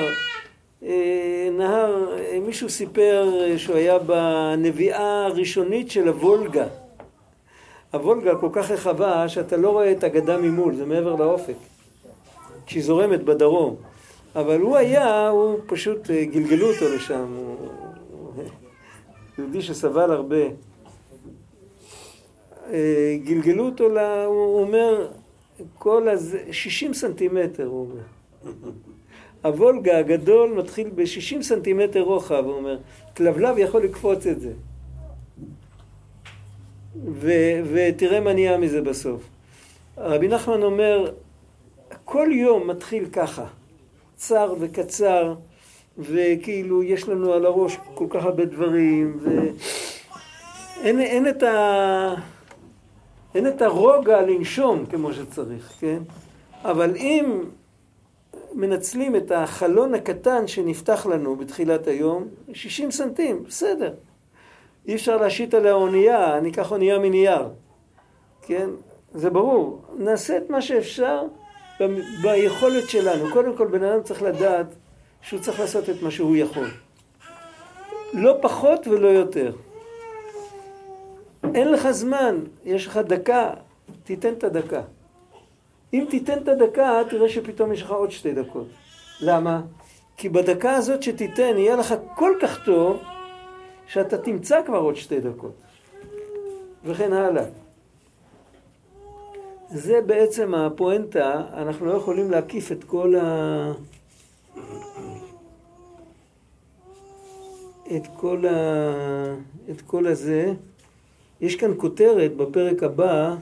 [0.83, 6.67] אה, נהר, אה, מישהו סיפר אה, שהוא היה בנביאה הראשונית של הוולגה.
[7.91, 11.55] הוולגה כל כך רחבה שאתה לא רואה את הגדה ממול, זה מעבר לאופק.
[12.65, 13.75] כשהיא זורמת בדרום.
[14.35, 17.35] אבל הוא היה, הוא פשוט, אה, גלגלו אותו לשם.
[17.35, 18.43] הוא
[19.37, 20.45] יהודי שסבל הרבה.
[22.71, 23.97] אה, גלגלו אותו, ל...
[24.25, 25.07] הוא אומר,
[25.77, 28.01] כל הזה, 60 סנטימטר, הוא אומר.
[29.43, 32.77] הוולגה הגדול מתחיל ב-60 סנטימטר רוחב, הוא אומר.
[33.17, 34.51] כלבלב יכול לקפוץ את זה.
[37.05, 39.21] ו- ותראה מה נהיה מזה בסוף.
[39.97, 41.11] רבי נחמן אומר,
[42.05, 43.45] כל יום מתחיל ככה,
[44.15, 45.33] צר וקצר,
[45.97, 52.15] וכאילו יש לנו על הראש כל כך הרבה דברים, ואין אין את, ה...
[53.35, 55.99] אין את הרוגע לנשום כמו שצריך, כן?
[56.63, 57.43] אבל אם
[58.53, 63.93] מנצלים את החלון הקטן שנפתח לנו בתחילת היום, 60 סנטים, בסדר.
[64.87, 67.49] אי אפשר להשית עליה אונייה, אני אקח אונייה מנייר,
[68.41, 68.69] כן?
[69.13, 69.81] זה ברור.
[69.97, 71.21] נעשה את מה שאפשר
[71.81, 73.33] ב- ביכולת שלנו.
[73.33, 74.65] קודם כל, בן אדם צריך לדעת
[75.21, 76.67] שהוא צריך לעשות את מה שהוא יכול.
[78.13, 79.51] לא פחות ולא יותר.
[81.55, 83.49] אין לך זמן, יש לך דקה,
[84.03, 84.81] תיתן את הדקה.
[85.93, 88.67] אם תיתן את הדקה, תראה שפתאום יש לך עוד שתי דקות.
[89.21, 89.61] למה?
[90.17, 93.01] כי בדקה הזאת שתיתן, יהיה לך כל כך טוב,
[93.89, 95.53] שאתה תמצא כבר עוד שתי דקות.
[96.85, 97.45] וכן הלאה.
[99.69, 103.71] זה בעצם הפואנטה, אנחנו לא יכולים להקיף את כל ה...
[107.95, 108.55] את כל ה...
[109.69, 110.53] את כל הזה.
[111.41, 113.35] יש כאן כותרת בפרק הבא,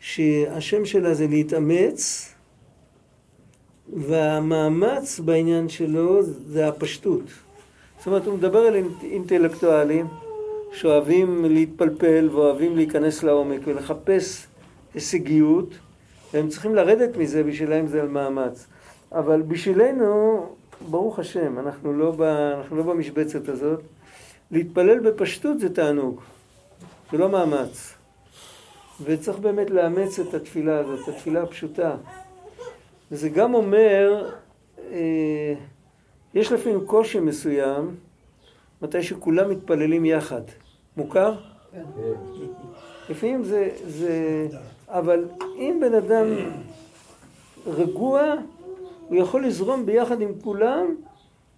[0.00, 2.32] שהשם שלה זה להתאמץ,
[3.96, 7.43] והמאמץ בעניין שלו זה הפשטות.
[8.04, 10.06] זאת אומרת, הוא מדבר על אינט- אינטלקטואלים
[10.72, 14.46] שאוהבים להתפלפל ואוהבים להיכנס לעומק ולחפש
[14.94, 15.68] הישגיות,
[16.34, 18.66] והם צריכים לרדת מזה, בשבילם זה על מאמץ.
[19.12, 20.46] אבל בשבילנו,
[20.90, 23.80] ברוך השם, אנחנו לא, ב, אנחנו לא במשבצת הזאת.
[24.50, 26.20] להתפלל בפשטות זה תענוג,
[27.12, 27.94] זה לא מאמץ.
[29.04, 31.96] וצריך באמת לאמץ את התפילה הזאת, את התפילה הפשוטה.
[33.12, 34.30] וזה גם אומר,
[34.92, 35.54] אה,
[36.34, 37.94] יש לפעמים קושי מסוים,
[38.82, 40.42] מתי שכולם מתפללים יחד.
[40.96, 41.34] מוכר?
[43.10, 44.46] לפעמים זה, זה...
[44.88, 46.26] אבל אם בן אדם
[47.66, 48.34] רגוע,
[49.08, 50.94] הוא יכול לזרום ביחד עם כולם,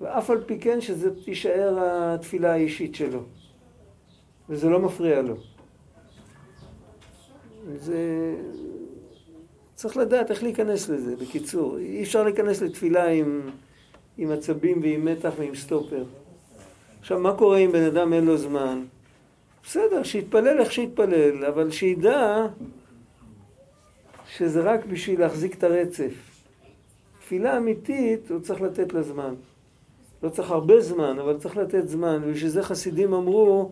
[0.00, 3.20] ואף על פי כן שזה תישאר התפילה האישית שלו.
[4.48, 5.34] וזה לא מפריע לו.
[7.76, 8.34] זה...
[9.74, 11.78] צריך לדעת איך להיכנס לזה, בקיצור.
[11.78, 13.50] אי אפשר להיכנס לתפילה עם,
[14.18, 16.04] עם עצבים ועם מתח ועם סטופר.
[17.00, 18.84] עכשיו, מה קורה אם בן אדם אין לו זמן?
[19.64, 22.46] בסדר, שיתפלל איך שיתפלל, אבל שידע
[24.28, 26.12] שזה רק בשביל להחזיק את הרצף.
[27.20, 29.34] תפילה אמיתית, הוא צריך לתת לה זמן.
[30.22, 32.20] לא צריך הרבה זמן, אבל צריך לתת זמן.
[32.24, 33.70] ובשביל זה חסידים אמרו,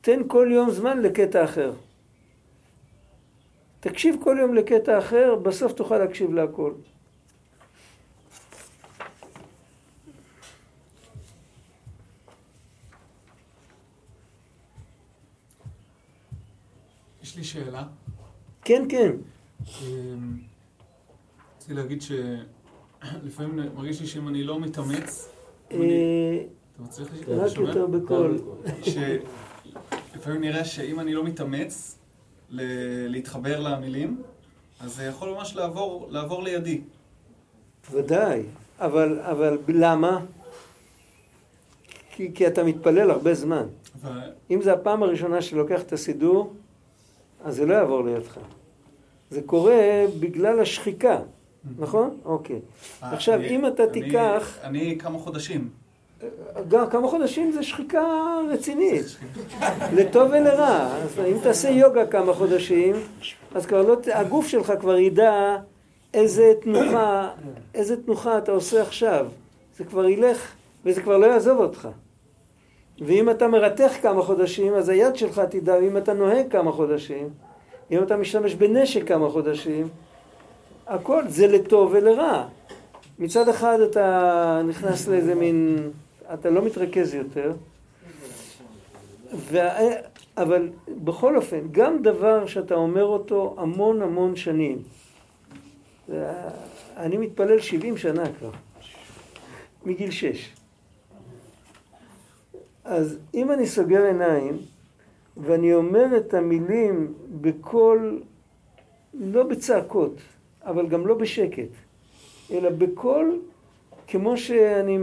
[0.00, 1.72] תן כל יום זמן לקטע אחר.
[3.80, 6.72] תקשיב כל יום לקטע אחר, בסוף תוכל להקשיב להכל.
[17.36, 17.82] יש לי שאלה.
[18.64, 19.12] כן, כן.
[19.82, 20.38] אמ,
[21.56, 25.28] רציתי להגיד שלפעמים מרגיש לי שאם אני לא מתאמץ,
[25.72, 25.76] אה,
[26.74, 27.34] אתה מצליח לי?
[27.34, 27.56] רק?
[27.58, 28.40] יותר בקול.
[28.82, 31.98] שלפעמים נראה שאם אני לא מתאמץ
[33.08, 34.22] להתחבר למילים,
[34.80, 36.80] אז זה יכול ממש לעבור, לעבור לידי.
[37.92, 38.42] ודאי.
[38.78, 40.20] אבל, אבל למה?
[42.10, 43.66] כי, כי אתה מתפלל הרבה זמן.
[44.00, 44.08] ו-
[44.50, 46.54] אם זו הפעם הראשונה שאתה לוקח את הסידור,
[47.46, 48.38] אז זה לא יעבור לידך.
[49.30, 51.18] זה קורה בגלל השחיקה,
[51.78, 52.16] נכון?
[52.24, 52.60] אוקיי.
[53.02, 54.58] אה, עכשיו, אם אתה תיקח...
[54.62, 55.68] אני כמה חודשים.
[56.68, 58.04] גם כמה חודשים זה שחיקה
[58.50, 59.04] רצינית,
[59.96, 60.88] לטוב ולרע.
[61.02, 62.94] אז אם תעשה יוגה כמה חודשים,
[63.54, 65.56] אז כבר לא, הגוף שלך כבר ידע
[66.14, 67.30] איזה תנוחה,
[67.74, 69.26] איזה תנוחה אתה עושה עכשיו.
[69.76, 70.52] זה כבר ילך,
[70.84, 71.88] וזה כבר לא יעזוב אותך.
[73.00, 77.28] ואם אתה מרתך כמה חודשים, אז היד שלך תדע, ואם אתה נוהג כמה חודשים,
[77.90, 79.88] אם אתה משתמש בנשק כמה חודשים,
[80.86, 82.46] הכל זה לטוב ולרע.
[83.18, 85.90] מצד אחד אתה נכנס לאיזה מין,
[86.34, 87.52] אתה לא מתרכז יותר,
[89.32, 89.78] וה...
[90.36, 90.68] אבל
[91.04, 94.82] בכל אופן, גם דבר שאתה אומר אותו המון המון שנים,
[96.96, 98.50] אני מתפלל 70 שנה כבר,
[99.84, 100.55] מגיל 6.
[102.86, 104.56] אז אם אני סוגר עיניים
[105.36, 108.22] ואני אומר את המילים בקול,
[109.14, 110.14] לא בצעקות,
[110.62, 111.68] אבל גם לא בשקט,
[112.50, 113.40] אלא בקול
[114.06, 114.98] כמו שאני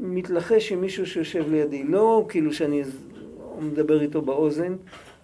[0.00, 2.82] מתלחש עם מישהו שיושב לידי, לא כאילו שאני
[3.60, 4.76] מדבר איתו באוזן,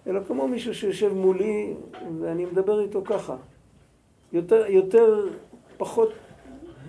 [0.07, 1.73] אלא כמו מישהו שיושב מולי
[2.21, 3.35] ואני מדבר איתו ככה.
[4.33, 5.27] יותר, יותר,
[5.77, 6.09] פחות,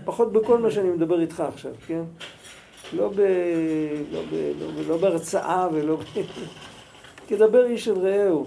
[0.04, 2.02] פחות בכל מה שאני מדבר איתך עכשיו, כן?
[2.92, 3.20] לא, ב,
[4.12, 5.96] לא, ב, לא, ב, לא בהרצאה ולא...
[5.96, 6.02] ב...
[7.28, 8.46] כדבר איש אל רעהו.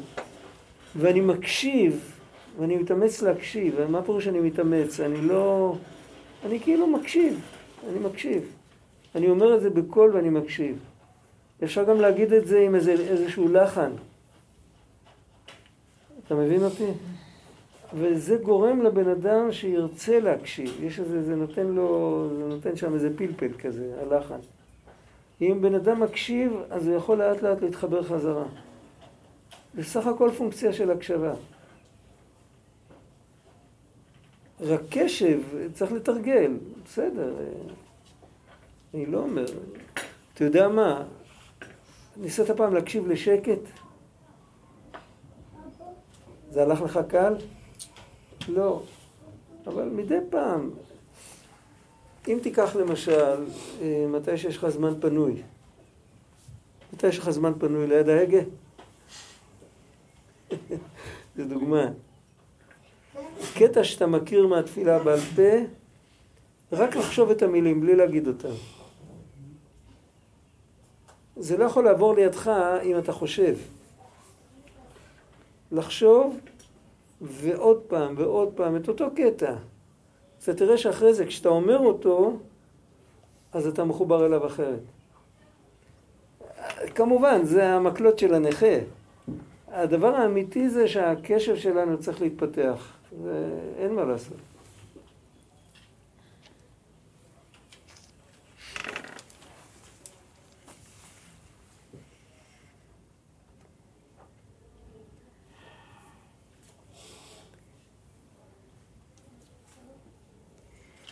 [0.96, 2.12] ואני מקשיב,
[2.60, 3.74] ואני מתאמץ להקשיב.
[3.78, 5.00] ומה פירוש שאני מתאמץ?
[5.00, 5.76] אני לא...
[6.46, 7.42] אני כאילו מקשיב,
[7.90, 8.44] אני מקשיב.
[9.16, 10.80] אני אומר את זה בקול ואני מקשיב.
[11.64, 13.92] אפשר גם להגיד את זה עם איזה, איזשהו לחן.
[16.26, 16.88] אתה מבין אותי?
[17.94, 20.84] וזה גורם לבן אדם שירצה להקשיב.
[20.84, 24.40] יש איזה, זה נותן לו, זה נותן שם איזה פלפל כזה, הלחן.
[25.42, 28.46] אם בן אדם מקשיב, אז הוא יכול לאט לאט להתחבר חזרה.
[29.74, 31.34] זה סך הכל פונקציה של הקשבה.
[34.62, 35.40] רק קשב,
[35.74, 37.34] צריך לתרגל, בסדר.
[38.94, 39.46] אני לא אומר.
[40.34, 41.04] אתה יודע מה?
[42.18, 43.60] ניסית פעם להקשיב לשקט?
[46.52, 47.36] זה הלך לך קל?
[48.50, 48.82] לא.
[49.68, 50.70] אבל מדי פעם,
[52.28, 53.46] אם תיקח למשל,
[53.82, 55.42] אה, מתי שיש לך זמן פנוי,
[56.94, 58.42] מתי יש לך זמן פנוי ליד ההגה?
[61.38, 61.86] זו דוגמה.
[63.54, 65.52] קטע שאתה מכיר מהתפילה בעל פה,
[66.72, 68.54] רק לחשוב את המילים, בלי להגיד אותם.
[71.38, 72.52] זה לא יכול לעבור לידך
[72.84, 73.56] אם אתה חושב.
[75.72, 76.40] לחשוב
[77.22, 79.56] ועוד פעם ועוד פעם את אותו קטע.
[80.44, 82.38] אתה תראה שאחרי זה, כשאתה אומר אותו,
[83.54, 84.80] אז אתה מחובר אליו אחרת.
[86.96, 88.76] כמובן, זה המקלות של הנכה.
[89.68, 92.96] הדבר האמיתי זה שהקשב שלנו צריך להתפתח.
[93.24, 94.38] ואין מה לעשות.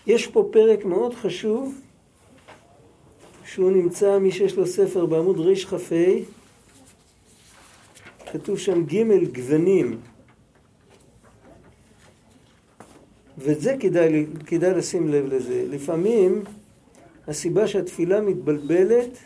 [0.07, 1.81] יש פה פרק מאוד חשוב,
[3.45, 6.05] שהוא נמצא, מי שיש לו ספר בעמוד רכ"ה,
[8.31, 9.99] כתוב שם ג' גוונים.
[13.37, 15.65] ואת זה כדאי, כדאי לשים לב לזה.
[15.69, 16.43] לפעמים
[17.27, 19.17] הסיבה שהתפילה מתבלבלת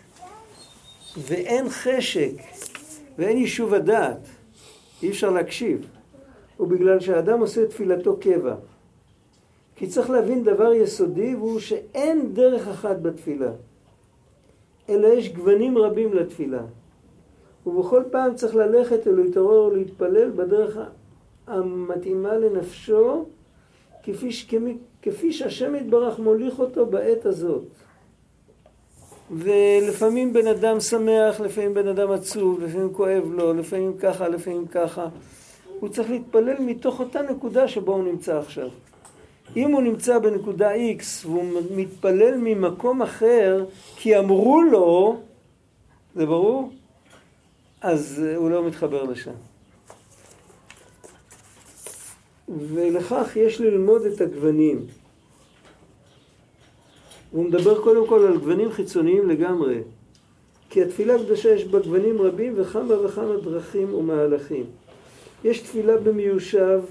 [1.18, 2.32] ואין חשק
[3.18, 4.28] ואין יישוב הדעת,
[5.04, 5.88] אי אפשר להקשיב,
[6.58, 8.56] הוא בגלל שהאדם עושה תפילתו קבע.
[9.78, 13.52] כי צריך להבין דבר יסודי, והוא שאין דרך אחת בתפילה,
[14.90, 16.62] אלא יש גוונים רבים לתפילה.
[17.66, 20.78] ובכל פעם צריך ללכת ולהתעורר ולהתפלל בדרך
[21.48, 23.26] המתאימה לנפשו,
[24.04, 27.64] כפי, כפי, כפי שהשם יתברך מוליך אותו בעת הזאת.
[29.32, 35.08] ולפעמים בן אדם שמח, לפעמים בן אדם עצוב, לפעמים כואב לו, לפעמים ככה, לפעמים ככה.
[35.80, 38.70] הוא צריך להתפלל מתוך אותה נקודה שבו הוא נמצא עכשיו.
[39.56, 45.20] אם הוא נמצא בנקודה X והוא מתפלל ממקום אחר כי אמרו לו,
[46.16, 46.72] זה ברור?
[47.82, 49.32] אז הוא לא מתחבר לשם.
[52.50, 54.86] ולכך יש ללמוד את הגוונים.
[57.32, 59.82] הוא מדבר קודם כל על גוונים חיצוניים לגמרי.
[60.70, 64.66] כי התפילה הקדושה יש בה גוונים רבים וכמה וכמה דרכים ומהלכים.
[65.44, 66.82] יש תפילה במיושב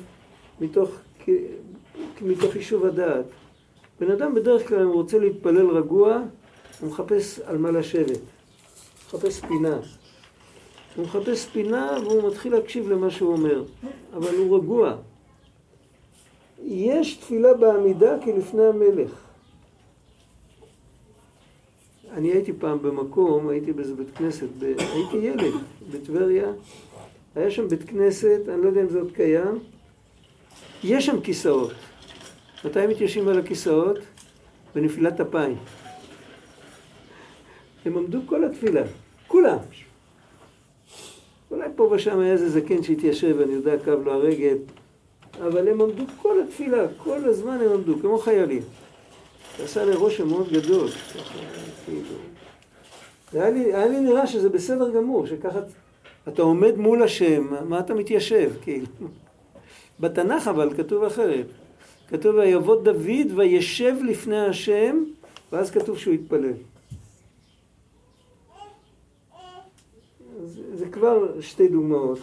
[0.61, 0.91] מתוך,
[2.23, 3.25] מתוך יישוב הדעת.
[4.01, 6.23] בן אדם בדרך כלל, אם הוא רוצה להתפלל רגוע,
[6.81, 8.19] הוא מחפש על מה לשבת.
[9.07, 9.79] מחפש פינה.
[10.97, 13.65] הוא מחפש פינה והוא מתחיל להקשיב למה שהוא אומר,
[14.15, 14.97] אבל הוא רגוע.
[16.65, 19.11] יש תפילה בעמידה כלפני המלך.
[22.13, 24.65] אני הייתי פעם במקום, הייתי באיזה בית כנסת, ב...
[24.79, 25.55] הייתי ילד
[25.91, 26.53] בטבריה,
[27.35, 29.59] היה שם בית כנסת, אני לא יודע אם זה עוד קיים,
[30.85, 31.73] יש שם כיסאות.
[32.65, 33.99] מתי מתיישבים על הכיסאות?
[34.75, 35.57] בנפילת אפיים.
[37.85, 38.83] הם עמדו כל התפילה,
[39.27, 39.59] כולם.
[41.51, 44.57] אולי פה ושם היה איזה זקן שהתיישב, אני יודע, כאב לו הרגל,
[45.41, 48.63] אבל הם עמדו כל התפילה, כל הזמן הם עמדו, כמו חיילים.
[49.59, 50.89] זה עשה לי רושם מאוד גדול.
[53.33, 55.59] היה לי, היה לי נראה שזה בסדר גמור, שככה
[56.29, 58.87] אתה עומד מול השם, מה אתה מתיישב, כאילו.
[60.01, 61.47] בתנ"ך אבל כתוב אחרת.
[62.09, 65.05] כתוב ויבוא דוד וישב לפני השם,
[65.53, 66.53] ואז כתוב שהוא יתפלל.
[70.45, 72.19] זה, זה כבר שתי דוגמאות.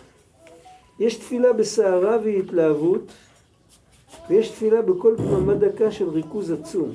[0.99, 3.11] יש תפילה בסערה והתלהבות,
[4.29, 6.91] ויש תפילה בכל דממה דקה של ריכוז עצום.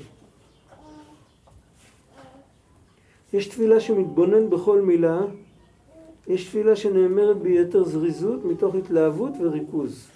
[3.32, 5.20] יש תפילה שמתבונן בכל מילה,
[6.26, 10.08] יש תפילה שנאמרת ביתר זריזות מתוך התלהבות וריכוז.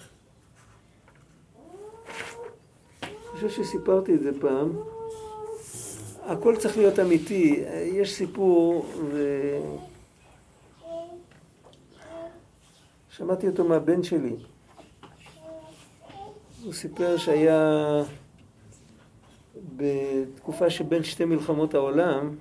[3.32, 4.71] אני חושב שסיפרתי את זה פעם.
[6.25, 7.63] הכל צריך להיות אמיתי.
[7.83, 9.57] יש סיפור, ו...
[13.09, 14.35] שמעתי אותו מהבן שלי.
[16.63, 18.03] הוא סיפר שהיה
[19.75, 22.35] בתקופה שבין שתי מלחמות העולם,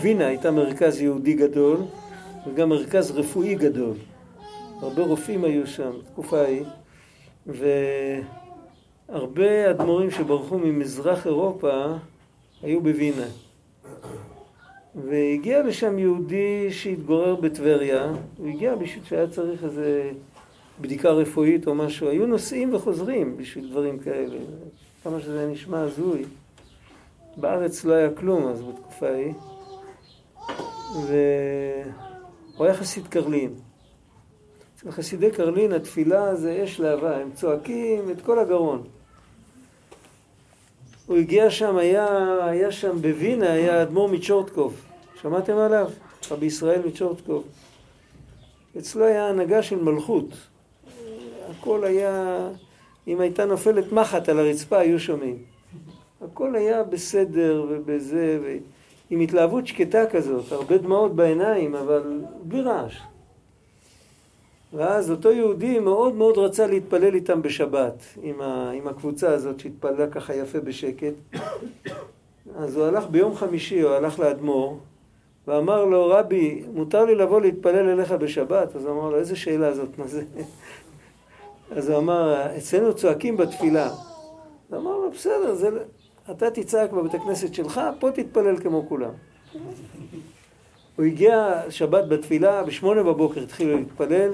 [0.00, 1.78] וינה הייתה מרכז יהודי גדול
[2.46, 3.96] וגם מרכז רפואי גדול.
[4.80, 6.64] הרבה רופאים היו שם, תקופה ההיא,
[9.08, 11.86] והרבה אדמו"רים שברחו ממזרח אירופה
[12.62, 13.26] היו בווינה.
[14.94, 20.10] והגיע לשם יהודי שהתגורר בטבריה, הוא הגיע בשביל שהיה צריך איזה
[20.80, 24.36] בדיקה רפואית או משהו, היו נוסעים וחוזרים בשביל דברים כאלה,
[25.04, 26.24] כמה שזה נשמע הזוי.
[27.36, 29.32] בארץ לא היה כלום אז בתקופה ההיא.
[30.94, 33.54] והוא היה חסיד קרלין.
[34.76, 38.82] אצל חסידי קרלין התפילה זה אש להבה, הם צועקים את כל הגרון.
[41.06, 44.80] הוא הגיע שם, היה, היה שם בווינה, היה אדמו"ר מצ'ורטקוב.
[45.22, 45.90] שמעתם עליו?
[46.30, 47.44] רבי ישראל מצ'ורטקוב.
[48.78, 50.28] אצלו היה הנהגה של מלכות.
[51.50, 52.48] הכל היה,
[53.08, 55.38] אם הייתה נופלת מחט על הרצפה היו שומעים.
[56.20, 58.56] הכל היה בסדר ובזה, ו...
[59.10, 62.98] עם התלהבות שקטה כזאת, הרבה דמעות בעיניים, אבל בלי רעש.
[64.76, 70.06] ואז אותו יהודי מאוד מאוד רצה להתפלל איתם בשבת, עם, ה, עם הקבוצה הזאת שהתפללה
[70.06, 71.14] ככה יפה בשקט.
[72.58, 74.78] אז הוא הלך ביום חמישי, הוא הלך לאדמו"ר,
[75.46, 78.76] ואמר לו, רבי, מותר לי לבוא להתפלל אליך בשבת?
[78.76, 80.22] אז הוא אמר לו, איזה שאלה זאת, מה זה?
[81.76, 83.86] אז הוא אמר, אצלנו צועקים בתפילה.
[83.86, 85.68] אז אמר לו, בסדר, זה...
[86.30, 89.10] אתה תצעק בבית הכנסת שלך, פה תתפלל כמו כולם.
[90.96, 94.32] הוא הגיע שבת בתפילה, בשמונה בבוקר התחילו להתפלל.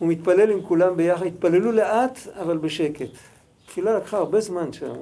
[0.00, 3.10] הוא מתפלל עם כולם ביחד, התפללו לאט, אבל בשקט.
[3.66, 4.94] תפילה לקחה הרבה זמן שם.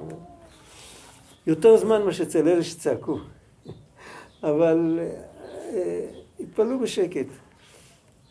[1.47, 3.19] יותר זמן מה שאצל אלה שצעקו.
[4.43, 4.99] אבל
[5.73, 6.05] אה,
[6.39, 7.25] התפללו בשקט.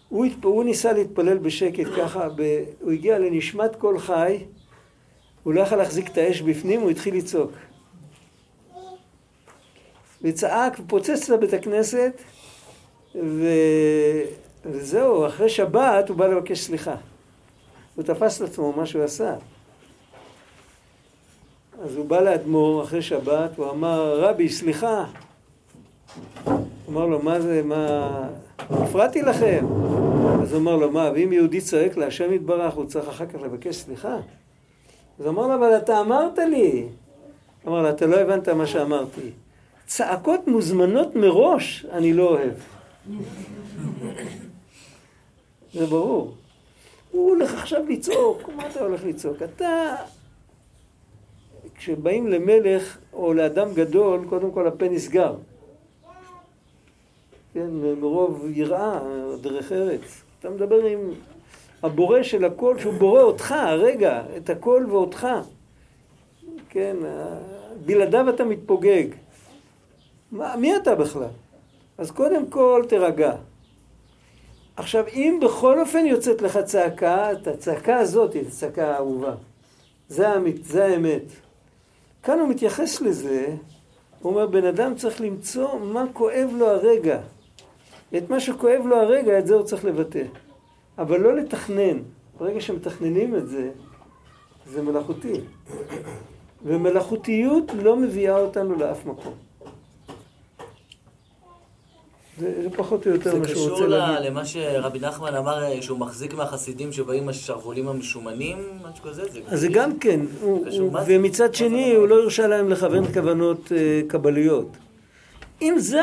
[0.09, 4.45] הוא, הוא ניסה להתפלל בשקט ככה, ב, הוא הגיע לנשמת כל חי,
[5.43, 7.53] הוא לא יכול להחזיק את האש בפנים, הוא התחיל לצעוק.
[10.23, 12.23] וצעק ופוצץ לבית הכנסת,
[13.15, 13.45] ו...
[15.39, 16.95] אחרי שבת הוא בא לבקש סליחה.
[17.95, 19.35] הוא תפס לעצמו מה שהוא עשה.
[21.83, 25.05] אז הוא בא לאדמו"ר אחרי שבת, הוא אמר, רבי, סליחה.
[26.89, 28.11] אמר לו, מה זה, מה...
[28.59, 29.67] הפרעתי לכם.
[30.43, 33.77] אז הוא אמר לו, מה, ואם יהודי צועק להשם יתברך, הוא צריך אחר כך לבקש
[33.77, 34.17] סליחה?
[35.21, 36.87] אז אמר לו, אבל אתה אמרת לי.
[37.67, 39.31] אמר לו, אתה לא הבנת מה שאמרתי.
[39.87, 42.55] צעקות מוזמנות מראש, אני לא אוהב.
[45.73, 46.35] זה ברור.
[47.11, 49.43] הוא הולך עכשיו לצעוק, מה אתה הולך לצעוק?
[49.43, 49.95] אתה...
[51.75, 55.35] כשבאים למלך או לאדם גדול, קודם כל הפה נסגר.
[57.55, 59.01] כן, מרוב יראה,
[59.41, 60.23] דרך ארץ.
[60.41, 61.11] אתה מדבר עם
[61.83, 65.27] הבורא של הכל, שהוא בורא אותך, רגע, את הכל ואותך.
[66.69, 66.97] כן,
[67.87, 69.07] בלעדיו אתה מתפוגג.
[70.33, 71.29] מה, מי אתה בכלל?
[71.99, 73.35] אז קודם כל תירגע.
[74.79, 79.35] עכשיו, אם בכל אופן יוצאת לך צעקה, את הצעקה הזאת היא צעקה אהובה.
[80.09, 81.23] זה, האמת, זה האמת.
[82.23, 83.47] כאן הוא מתייחס לזה,
[84.23, 87.21] הוא אומר, בן אדם צריך למצוא מה כואב לו הרגע.
[88.17, 90.23] את מה שכואב לו הרגע, את זה הוא צריך לבטא.
[90.99, 91.99] אבל לא לתכנן.
[92.39, 93.71] ברגע שמתכננים את זה,
[94.67, 95.41] זה מלאכותי.
[96.65, 99.48] ומלאכותיות לא מביאה אותנו לאף מקום.
[102.39, 104.27] זה, זה פחות או יותר זה מה שהוא קשור רוצה להגיד.
[104.27, 108.59] למה שרבי נחמן אמר אה, שהוא מחזיק מהחסידים שבאים השרוולים המשומנים,
[108.93, 109.23] משהו כזה?
[109.47, 111.19] אז זה גם כן, הוא, קשור, הוא, זה?
[111.19, 114.77] ומצד זה שני הוא לא הרשה להם לכוון כוונות אה, קבליות.
[115.63, 116.03] אם זה,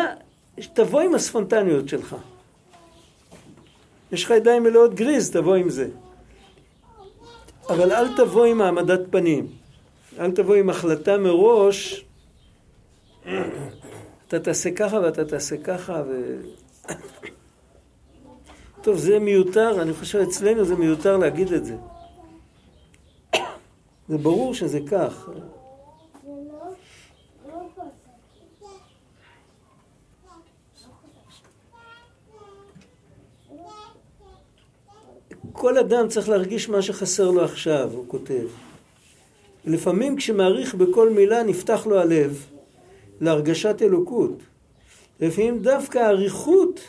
[0.74, 2.16] תבוא עם הספונטניות שלך.
[4.12, 5.88] יש לך ידיים מלאות גריז, תבוא עם זה.
[7.70, 9.48] אבל אל תבוא עם העמדת פנים.
[10.20, 12.06] אל תבוא עם החלטה מראש,
[14.28, 16.42] אתה תעשה ככה ואתה תעשה ככה ו...
[18.82, 21.76] טוב, זה מיותר, אני חושב אצלנו זה מיותר להגיד את זה.
[24.10, 25.30] זה ברור שזה כך.
[35.54, 38.48] כל אדם צריך להרגיש מה שחסר לו עכשיו, הוא כותב.
[39.66, 42.55] לפעמים כשמעריך בכל מילה נפתח לו הלב
[43.22, 44.38] להרגשת אלוקות.
[45.20, 46.80] לפעמים דווקא האריכות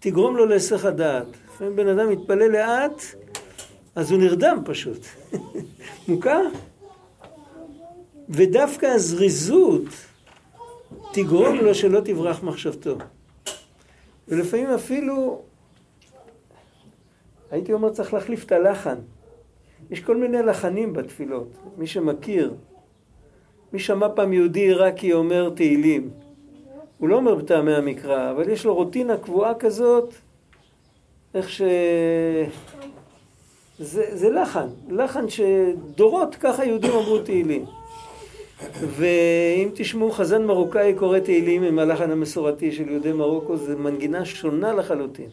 [0.00, 1.26] תגרום לו להיסח הדעת.
[1.48, 3.02] לפעמים בן אדם מתפלל לאט,
[3.94, 5.06] אז הוא נרדם פשוט.
[6.08, 6.40] מוכר?
[8.28, 9.84] ודווקא הזריזות
[11.12, 12.96] תגרום לו שלא תברח מחשבתו.
[14.28, 15.42] ולפעמים אפילו,
[17.50, 18.96] הייתי אומר צריך להחליף את הלחן.
[19.90, 22.54] יש כל מיני לחנים בתפילות, מי שמכיר.
[23.74, 26.10] מי שמע פעם יהודי עיראקי אומר תהילים.
[26.98, 30.14] הוא לא אומר בטעמי המקרא, אבל יש לו רוטינה קבועה כזאת,
[31.34, 31.62] איך ש...
[33.78, 37.64] זה, זה לחן, לחן שדורות ככה יהודים אמרו תהילים.
[38.72, 44.72] ואם תשמעו חזן מרוקאי קורא תהילים עם הלחן המסורתי של יהודי מרוקו, זה מנגינה שונה
[44.72, 45.28] לחלוטין.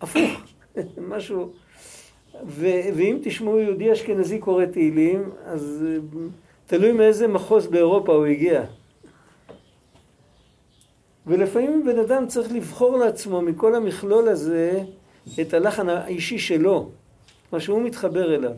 [0.00, 0.30] הפוך,
[1.10, 1.50] משהו...
[2.46, 2.66] ו,
[2.96, 5.84] ואם תשמעו יהודי אשכנזי קורא תהילים, אז
[6.66, 8.62] תלוי מאיזה מחוז באירופה הוא הגיע.
[11.26, 14.80] ולפעמים בן אדם צריך לבחור לעצמו מכל המכלול הזה
[15.40, 16.88] את הלחן האישי שלו,
[17.52, 18.52] מה שהוא מתחבר אליו.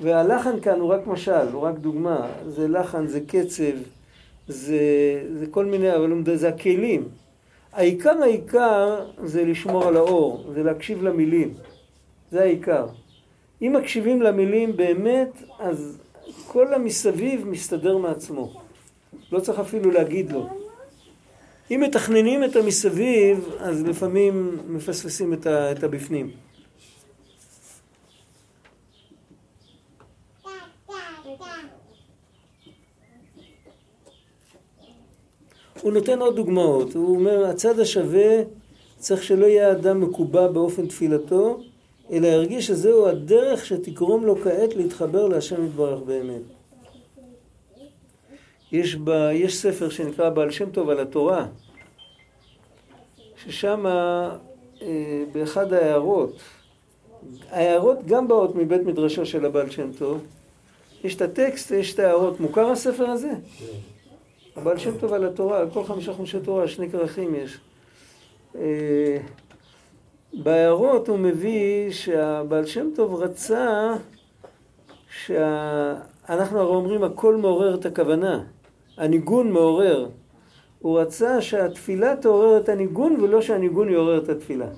[0.00, 2.26] והלחן כאן הוא רק משל, הוא רק דוגמה.
[2.48, 3.76] זה לחן, זה קצב,
[4.48, 4.78] זה,
[5.34, 7.08] זה כל מיני, אבל זה הכלים.
[7.72, 11.54] העיקר העיקר זה לשמור על האור, זה להקשיב למילים.
[12.30, 12.86] זה העיקר.
[13.62, 15.98] אם מקשיבים למילים באמת, אז
[16.46, 18.60] כל המסביב מסתדר מעצמו.
[19.32, 20.48] לא צריך אפילו להגיד לו.
[21.70, 26.30] אם מתכננים את המסביב, אז לפעמים מפספסים את, ה, את הבפנים.
[35.82, 36.94] הוא נותן עוד דוגמאות.
[36.94, 38.42] הוא אומר, הצד השווה
[38.96, 41.60] צריך שלא יהיה האדם מקובע באופן תפילתו,
[42.10, 46.42] אלא ירגיש שזהו הדרך שתגרום לו כעת להתחבר להשם יתברך באמת.
[48.72, 51.46] יש, ב, יש ספר שנקרא בעל שם טוב על התורה,
[53.36, 56.40] ששם אה, באחד ההערות,
[57.50, 60.24] ההערות גם באות מבית מדרשו של הבעל שם טוב,
[61.04, 62.40] יש את הטקסט ויש את ההערות.
[62.40, 63.32] מוכר הספר הזה?
[64.56, 67.58] הבעל שם טוב על התורה, על כל חמישה חומשי תורה, שני כרכים יש.
[68.54, 69.18] אה,
[70.32, 73.94] בהערות הוא מביא שהבעל שם טוב רצה
[75.10, 78.44] שאנחנו הרי אומרים הכל מעורר את הכוונה,
[78.96, 80.08] הניגון מעורר.
[80.78, 84.68] הוא רצה שהתפילה תעורר את הניגון ולא שהניגון יעורר את התפילה.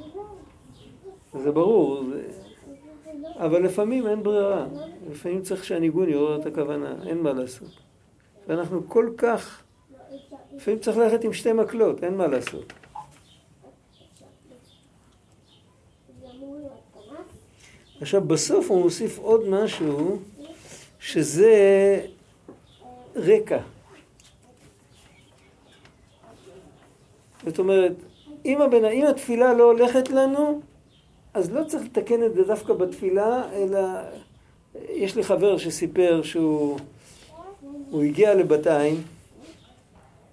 [1.42, 2.22] זה ברור, זה...
[3.36, 4.66] אבל לפעמים אין ברירה,
[5.10, 7.68] לפעמים צריך שהניגון יעורר את הכוונה, אין מה לעשות.
[8.48, 9.62] ואנחנו כל כך,
[10.56, 12.72] לפעמים צריך ללכת עם שתי מקלות, אין מה לעשות.
[18.00, 20.18] עכשיו בסוף הוא מוסיף עוד משהו
[21.00, 22.00] שזה
[23.16, 23.58] רקע.
[27.46, 27.92] זאת אומרת,
[28.44, 30.60] אם, הבן, אם התפילה לא הולכת לנו,
[31.34, 33.80] אז לא צריך לתקן את זה דווקא בתפילה, אלא
[34.88, 36.78] יש לי חבר שסיפר שהוא
[37.90, 39.02] הוא הגיע לבתיים,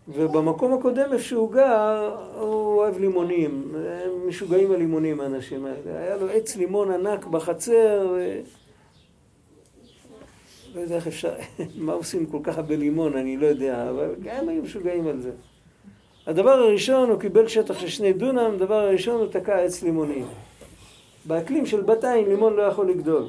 [0.07, 3.71] ובמקום הקודם איפה שהוא גר, הוא אוהב לימונים.
[3.75, 5.99] הם משוגעים על לימונים האנשים האלה.
[5.99, 8.39] היה לו עץ לימון ענק בחצר, ו...
[10.75, 11.33] לא יודע איך אפשר,
[11.85, 15.31] מה עושים כל כך הרבה לימון, אני לא יודע, אבל גם היו משוגעים על זה.
[16.27, 20.25] הדבר הראשון, הוא קיבל שטח של שני דונם, הדבר הראשון, הוא תקע עץ לימונים.
[21.25, 23.27] באקלים של בתיים לימון לא יכול לגדול.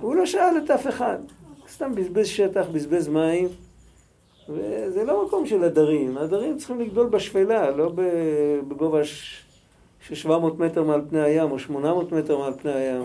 [0.00, 1.18] הוא לא שאל את אף אחד.
[1.68, 3.48] סתם בזבז שטח, בזבז מים,
[4.54, 6.18] וזה לא מקום של הדרים.
[6.18, 7.92] הדרים צריכים לגדול בשפלה, לא
[8.68, 9.04] בגובה
[10.08, 13.02] של 700 מטר מעל פני הים, או 800 מטר מעל פני הים.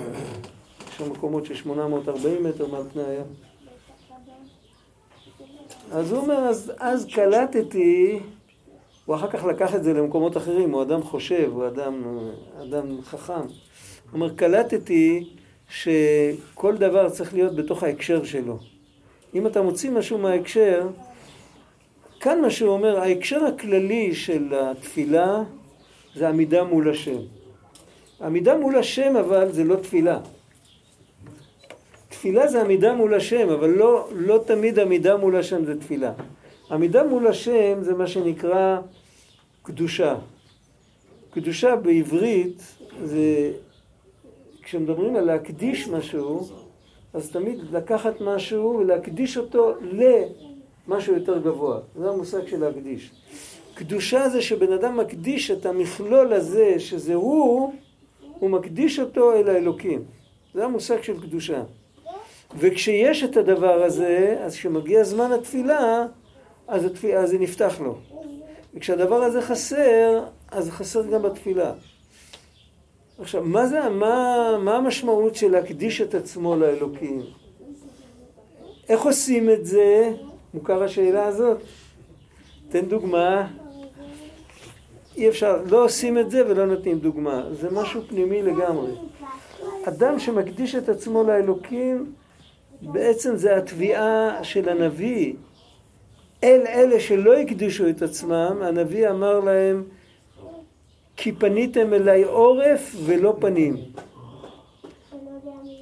[0.90, 3.26] יש שם מקומות של 840 מטר מעל פני הים.
[5.92, 8.20] אז הוא אומר, אז, אז קלטתי
[9.06, 12.20] הוא אחר כך לקח את זה למקומות אחרים, הוא אדם חושב, הוא אדם,
[12.62, 13.34] אדם חכם.
[13.34, 15.30] הוא אומר, קלטתי
[15.70, 18.58] שכל דבר צריך להיות בתוך ההקשר שלו.
[19.36, 20.88] אם אתה מוציא משהו מההקשר,
[22.26, 25.44] כאן מה שהוא אומר, ההקשר הכללי של התפילה
[26.16, 27.20] זה עמידה מול השם.
[28.22, 30.20] עמידה מול השם אבל זה לא תפילה.
[32.10, 36.14] תפילה זה עמידה מול השם, אבל לא, לא תמיד עמידה מול השם זה תפילה.
[36.72, 38.80] עמידה מול השם זה מה שנקרא
[39.64, 40.16] קדושה.
[41.32, 42.62] קדושה בעברית
[43.04, 43.52] זה,
[44.64, 46.48] כשמדברים על להקדיש משהו,
[47.14, 49.74] אז תמיד לקחת משהו ולהקדיש אותו
[50.88, 51.80] למשהו יותר גבוה.
[52.00, 53.12] זה המושג של להקדיש.
[53.74, 57.74] קדושה זה שבן אדם מקדיש את המכלול הזה, שזה הוא,
[58.40, 60.04] הוא מקדיש אותו אל האלוקים.
[60.54, 61.64] זה המושג של קדושה.
[62.58, 66.06] וכשיש את הדבר הזה, אז כשמגיע זמן התפילה,
[66.68, 67.98] אז, התפילה, אז זה נפתח לו.
[68.74, 71.74] וכשהדבר הזה חסר, אז חסר גם בתפילה.
[73.20, 77.22] עכשיו, מה זה, מה, מה המשמעות של להקדיש את עצמו לאלוקים?
[78.90, 80.14] איך עושים את זה?
[80.56, 81.58] מוכר השאלה הזאת?
[82.70, 83.48] תן דוגמה.
[85.18, 87.44] אי אפשר, לא עושים את זה ולא נותנים דוגמה.
[87.52, 88.92] זה משהו פנימי לגמרי.
[89.84, 92.14] אדם שמקדיש את עצמו לאלוקים,
[92.82, 95.34] בעצם זה התביעה של הנביא.
[96.44, 99.84] אל אלה שלא הקדישו את עצמם, הנביא אמר להם,
[101.18, 103.76] כי פניתם אליי עורף ולא פנים.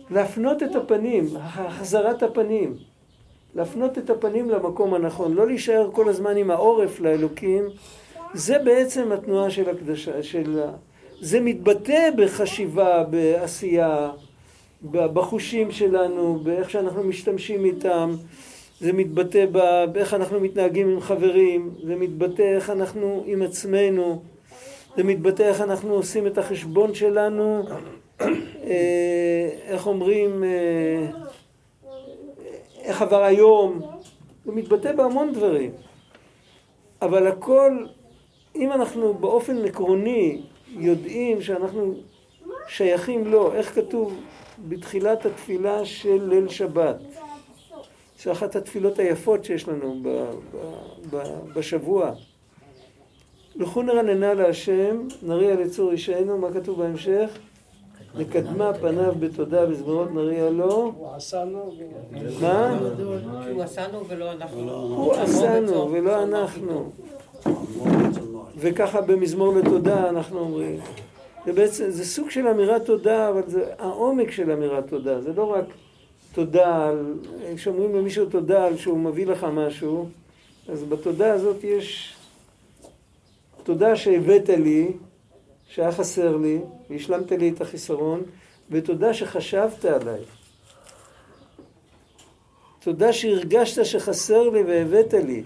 [0.10, 2.93] להפנות את הפנים, החזרת הפנים.
[3.56, 7.64] להפנות את הפנים למקום הנכון, לא להישאר כל הזמן עם העורף לאלוקים.
[8.34, 10.62] זה בעצם התנועה של הקדשה, של...
[11.22, 14.12] זה מתבטא בחשיבה, בעשייה,
[14.92, 18.16] בחושים שלנו, באיך שאנחנו משתמשים איתם,
[18.80, 19.46] זה מתבטא
[19.92, 24.22] באיך אנחנו מתנהגים עם חברים, זה מתבטא איך אנחנו עם עצמנו,
[24.98, 27.64] זה מתבטא איך אנחנו עושים את החשבון שלנו,
[28.22, 31.08] אה, איך אומרים, אה,
[32.84, 33.80] איך עבר היום,
[34.46, 35.72] זה מתבטא בהמון דברים.
[37.02, 37.86] אבל הכל,
[38.56, 41.94] אם אנחנו באופן עקרוני יודעים שאנחנו
[42.68, 44.20] שייכים לו, איך כתוב
[44.68, 46.96] בתחילת התפילה של ליל שבת,
[48.24, 50.58] זו אחת התפילות היפות שיש לנו ב, ב,
[51.10, 51.24] ב,
[51.54, 52.12] בשבוע.
[53.56, 57.40] לכו נרננה להשם, נריע לצור אישנו, מה כתוב בהמשך?
[58.16, 60.94] נקדמה פניו בתודה בזמרות נריע לו.
[60.98, 61.74] הוא עשנו
[62.42, 62.80] מה?
[63.52, 64.72] הוא עשנו ולא אנחנו.
[64.72, 66.92] הוא עשנו ולא אנחנו.
[68.58, 70.80] וככה במזמור לתודה אנחנו אומרים.
[71.46, 75.22] זה בעצם, זה סוג של אמירת תודה, אבל זה העומק של אמירת תודה.
[75.22, 75.66] זה לא רק
[76.34, 77.14] תודה על,
[77.56, 80.10] כשאומרים למישהו תודה על שהוא מביא לך משהו,
[80.70, 82.16] אז בתודה הזאת יש
[83.64, 84.92] תודה שהבאת לי,
[85.74, 86.60] שהיה חסר לי,
[86.90, 88.22] והשלמת לי את החיסרון,
[88.72, 90.20] ותודה שחשבת עליי.
[92.80, 95.44] תודה שהרגשת שחסר לי והבאת לי.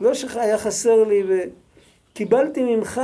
[0.00, 3.00] לא שהיה חסר לי וקיבלתי ממך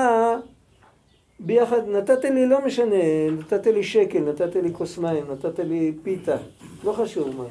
[1.41, 6.37] ביחד, נתת לי לא משנה, נתת לי שקל, נתת לי כוס מים, נתת לי פיתה,
[6.85, 7.45] לא חשוב מה.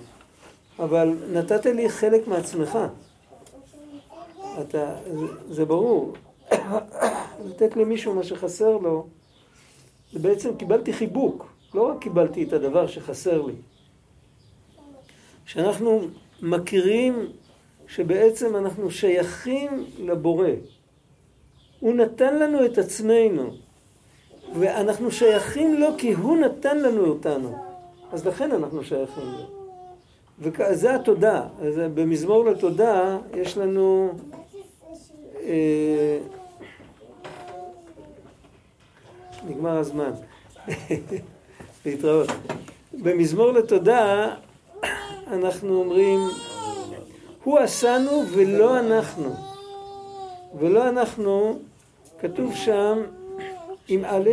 [0.79, 2.77] אבל נתת לי חלק מעצמך.
[4.61, 4.95] אתה,
[5.49, 6.13] זה ברור.
[7.45, 9.07] לתת למישהו מה שחסר לו,
[10.13, 13.53] זה בעצם קיבלתי חיבוק, לא רק קיבלתי את הדבר שחסר לי.
[15.45, 16.01] שאנחנו
[16.41, 17.27] מכירים
[17.87, 20.49] שבעצם אנחנו שייכים לבורא.
[21.79, 23.51] הוא נתן לנו את עצמנו,
[24.59, 27.55] ואנחנו שייכים לו כי הוא נתן לנו אותנו.
[28.11, 29.59] אז לכן אנחנו שייכים לו.
[30.39, 31.47] וזה התודה.
[31.61, 34.11] אז במזמור לתודה יש לנו...
[35.43, 36.19] אה,
[39.47, 40.11] נגמר הזמן.
[41.85, 42.29] להתראות.
[42.93, 44.35] במזמור לתודה
[45.27, 46.19] אנחנו אומרים,
[47.43, 49.33] הוא עשנו ולא אנחנו.
[50.59, 51.59] ולא אנחנו,
[52.19, 53.01] כתוב שם
[53.87, 54.29] עם א',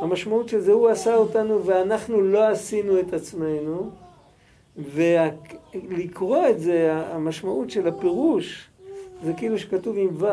[0.00, 3.90] המשמעות של זה, הוא עשה אותנו ואנחנו לא עשינו את עצמנו,
[4.76, 8.68] ולקרוא את זה, המשמעות של הפירוש,
[9.24, 10.26] זה כאילו שכתוב עם ו'.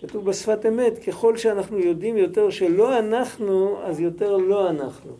[0.00, 5.12] כתוב בשפת אמת, ככל שאנחנו יודעים יותר שלא אנחנו, אז יותר לא אנחנו.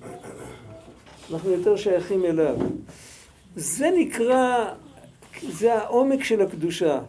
[1.33, 2.57] אנחנו יותר שייכים אליו.
[3.57, 4.73] זה נקרא,
[5.43, 7.01] זה העומק של הקדושה.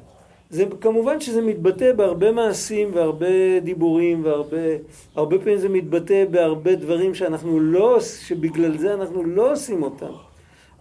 [0.50, 4.58] זה כמובן שזה מתבטא בהרבה מעשים והרבה דיבורים והרבה
[5.16, 10.14] הרבה פעמים זה מתבטא בהרבה דברים שאנחנו לא, שבגלל זה אנחנו לא עושים אותם.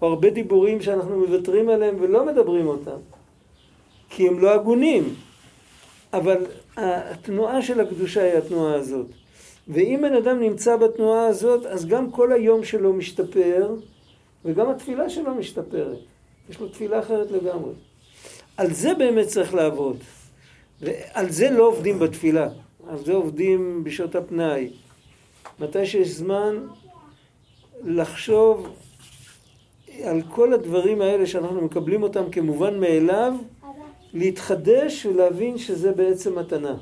[0.02, 2.96] או הרבה דיבורים שאנחנו מוותרים עליהם ולא מדברים אותם.
[4.08, 5.14] כי הם לא הגונים.
[6.12, 6.36] אבל
[6.76, 9.06] התנועה של הקדושה היא התנועה הזאת.
[9.68, 13.74] ואם בן אדם נמצא בתנועה הזאת, אז גם כל היום שלו משתפר,
[14.44, 15.98] וגם התפילה שלו משתפרת.
[16.50, 17.72] יש לו תפילה אחרת לגמרי.
[18.56, 19.96] על זה באמת צריך לעבוד.
[20.80, 22.48] ועל זה לא עובדים בתפילה.
[22.88, 24.70] על זה עובדים בשעות הפנאי.
[25.60, 26.66] מתי שיש זמן
[27.84, 28.68] לחשוב
[30.04, 33.34] על כל הדברים האלה שאנחנו מקבלים אותם כמובן מאליו,
[34.12, 36.76] להתחדש ולהבין שזה בעצם מתנה.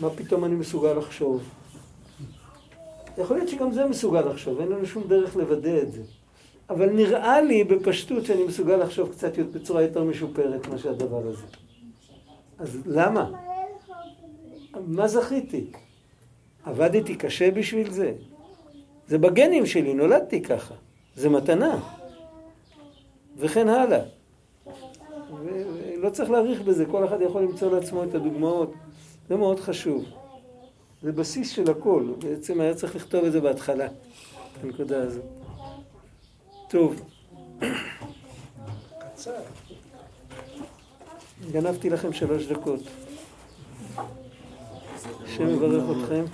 [0.00, 1.42] מה פתאום אני מסוגל לחשוב?
[3.18, 6.02] יכול להיות שגם זה מסוגל לחשוב, אין לנו שום דרך לוודא את זה.
[6.70, 11.46] אבל נראה לי בפשטות שאני מסוגל לחשוב קצת בצורה יותר משופרת מאשר הדבר הזה.
[12.58, 13.30] אז למה?
[14.86, 15.70] מה זכיתי?
[16.64, 18.12] עבדתי קשה בשביל זה?
[19.06, 20.74] זה בגנים שלי, נולדתי ככה.
[21.14, 21.80] זה מתנה.
[23.36, 24.17] וכן הלאה.
[25.44, 28.72] ולא צריך להאריך בזה, כל אחד יכול למצוא לעצמו את הדוגמאות.
[29.28, 30.04] זה מאוד חשוב.
[31.02, 35.24] זה בסיס של הכל, בעצם היה צריך לכתוב את זה בהתחלה, את הנקודה הזאת.
[36.68, 37.02] טוב.
[41.52, 42.80] גנבתי לכם שלוש דקות.
[45.24, 46.24] השם יברך אתכם.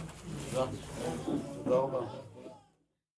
[1.65, 2.24] תודה רבה.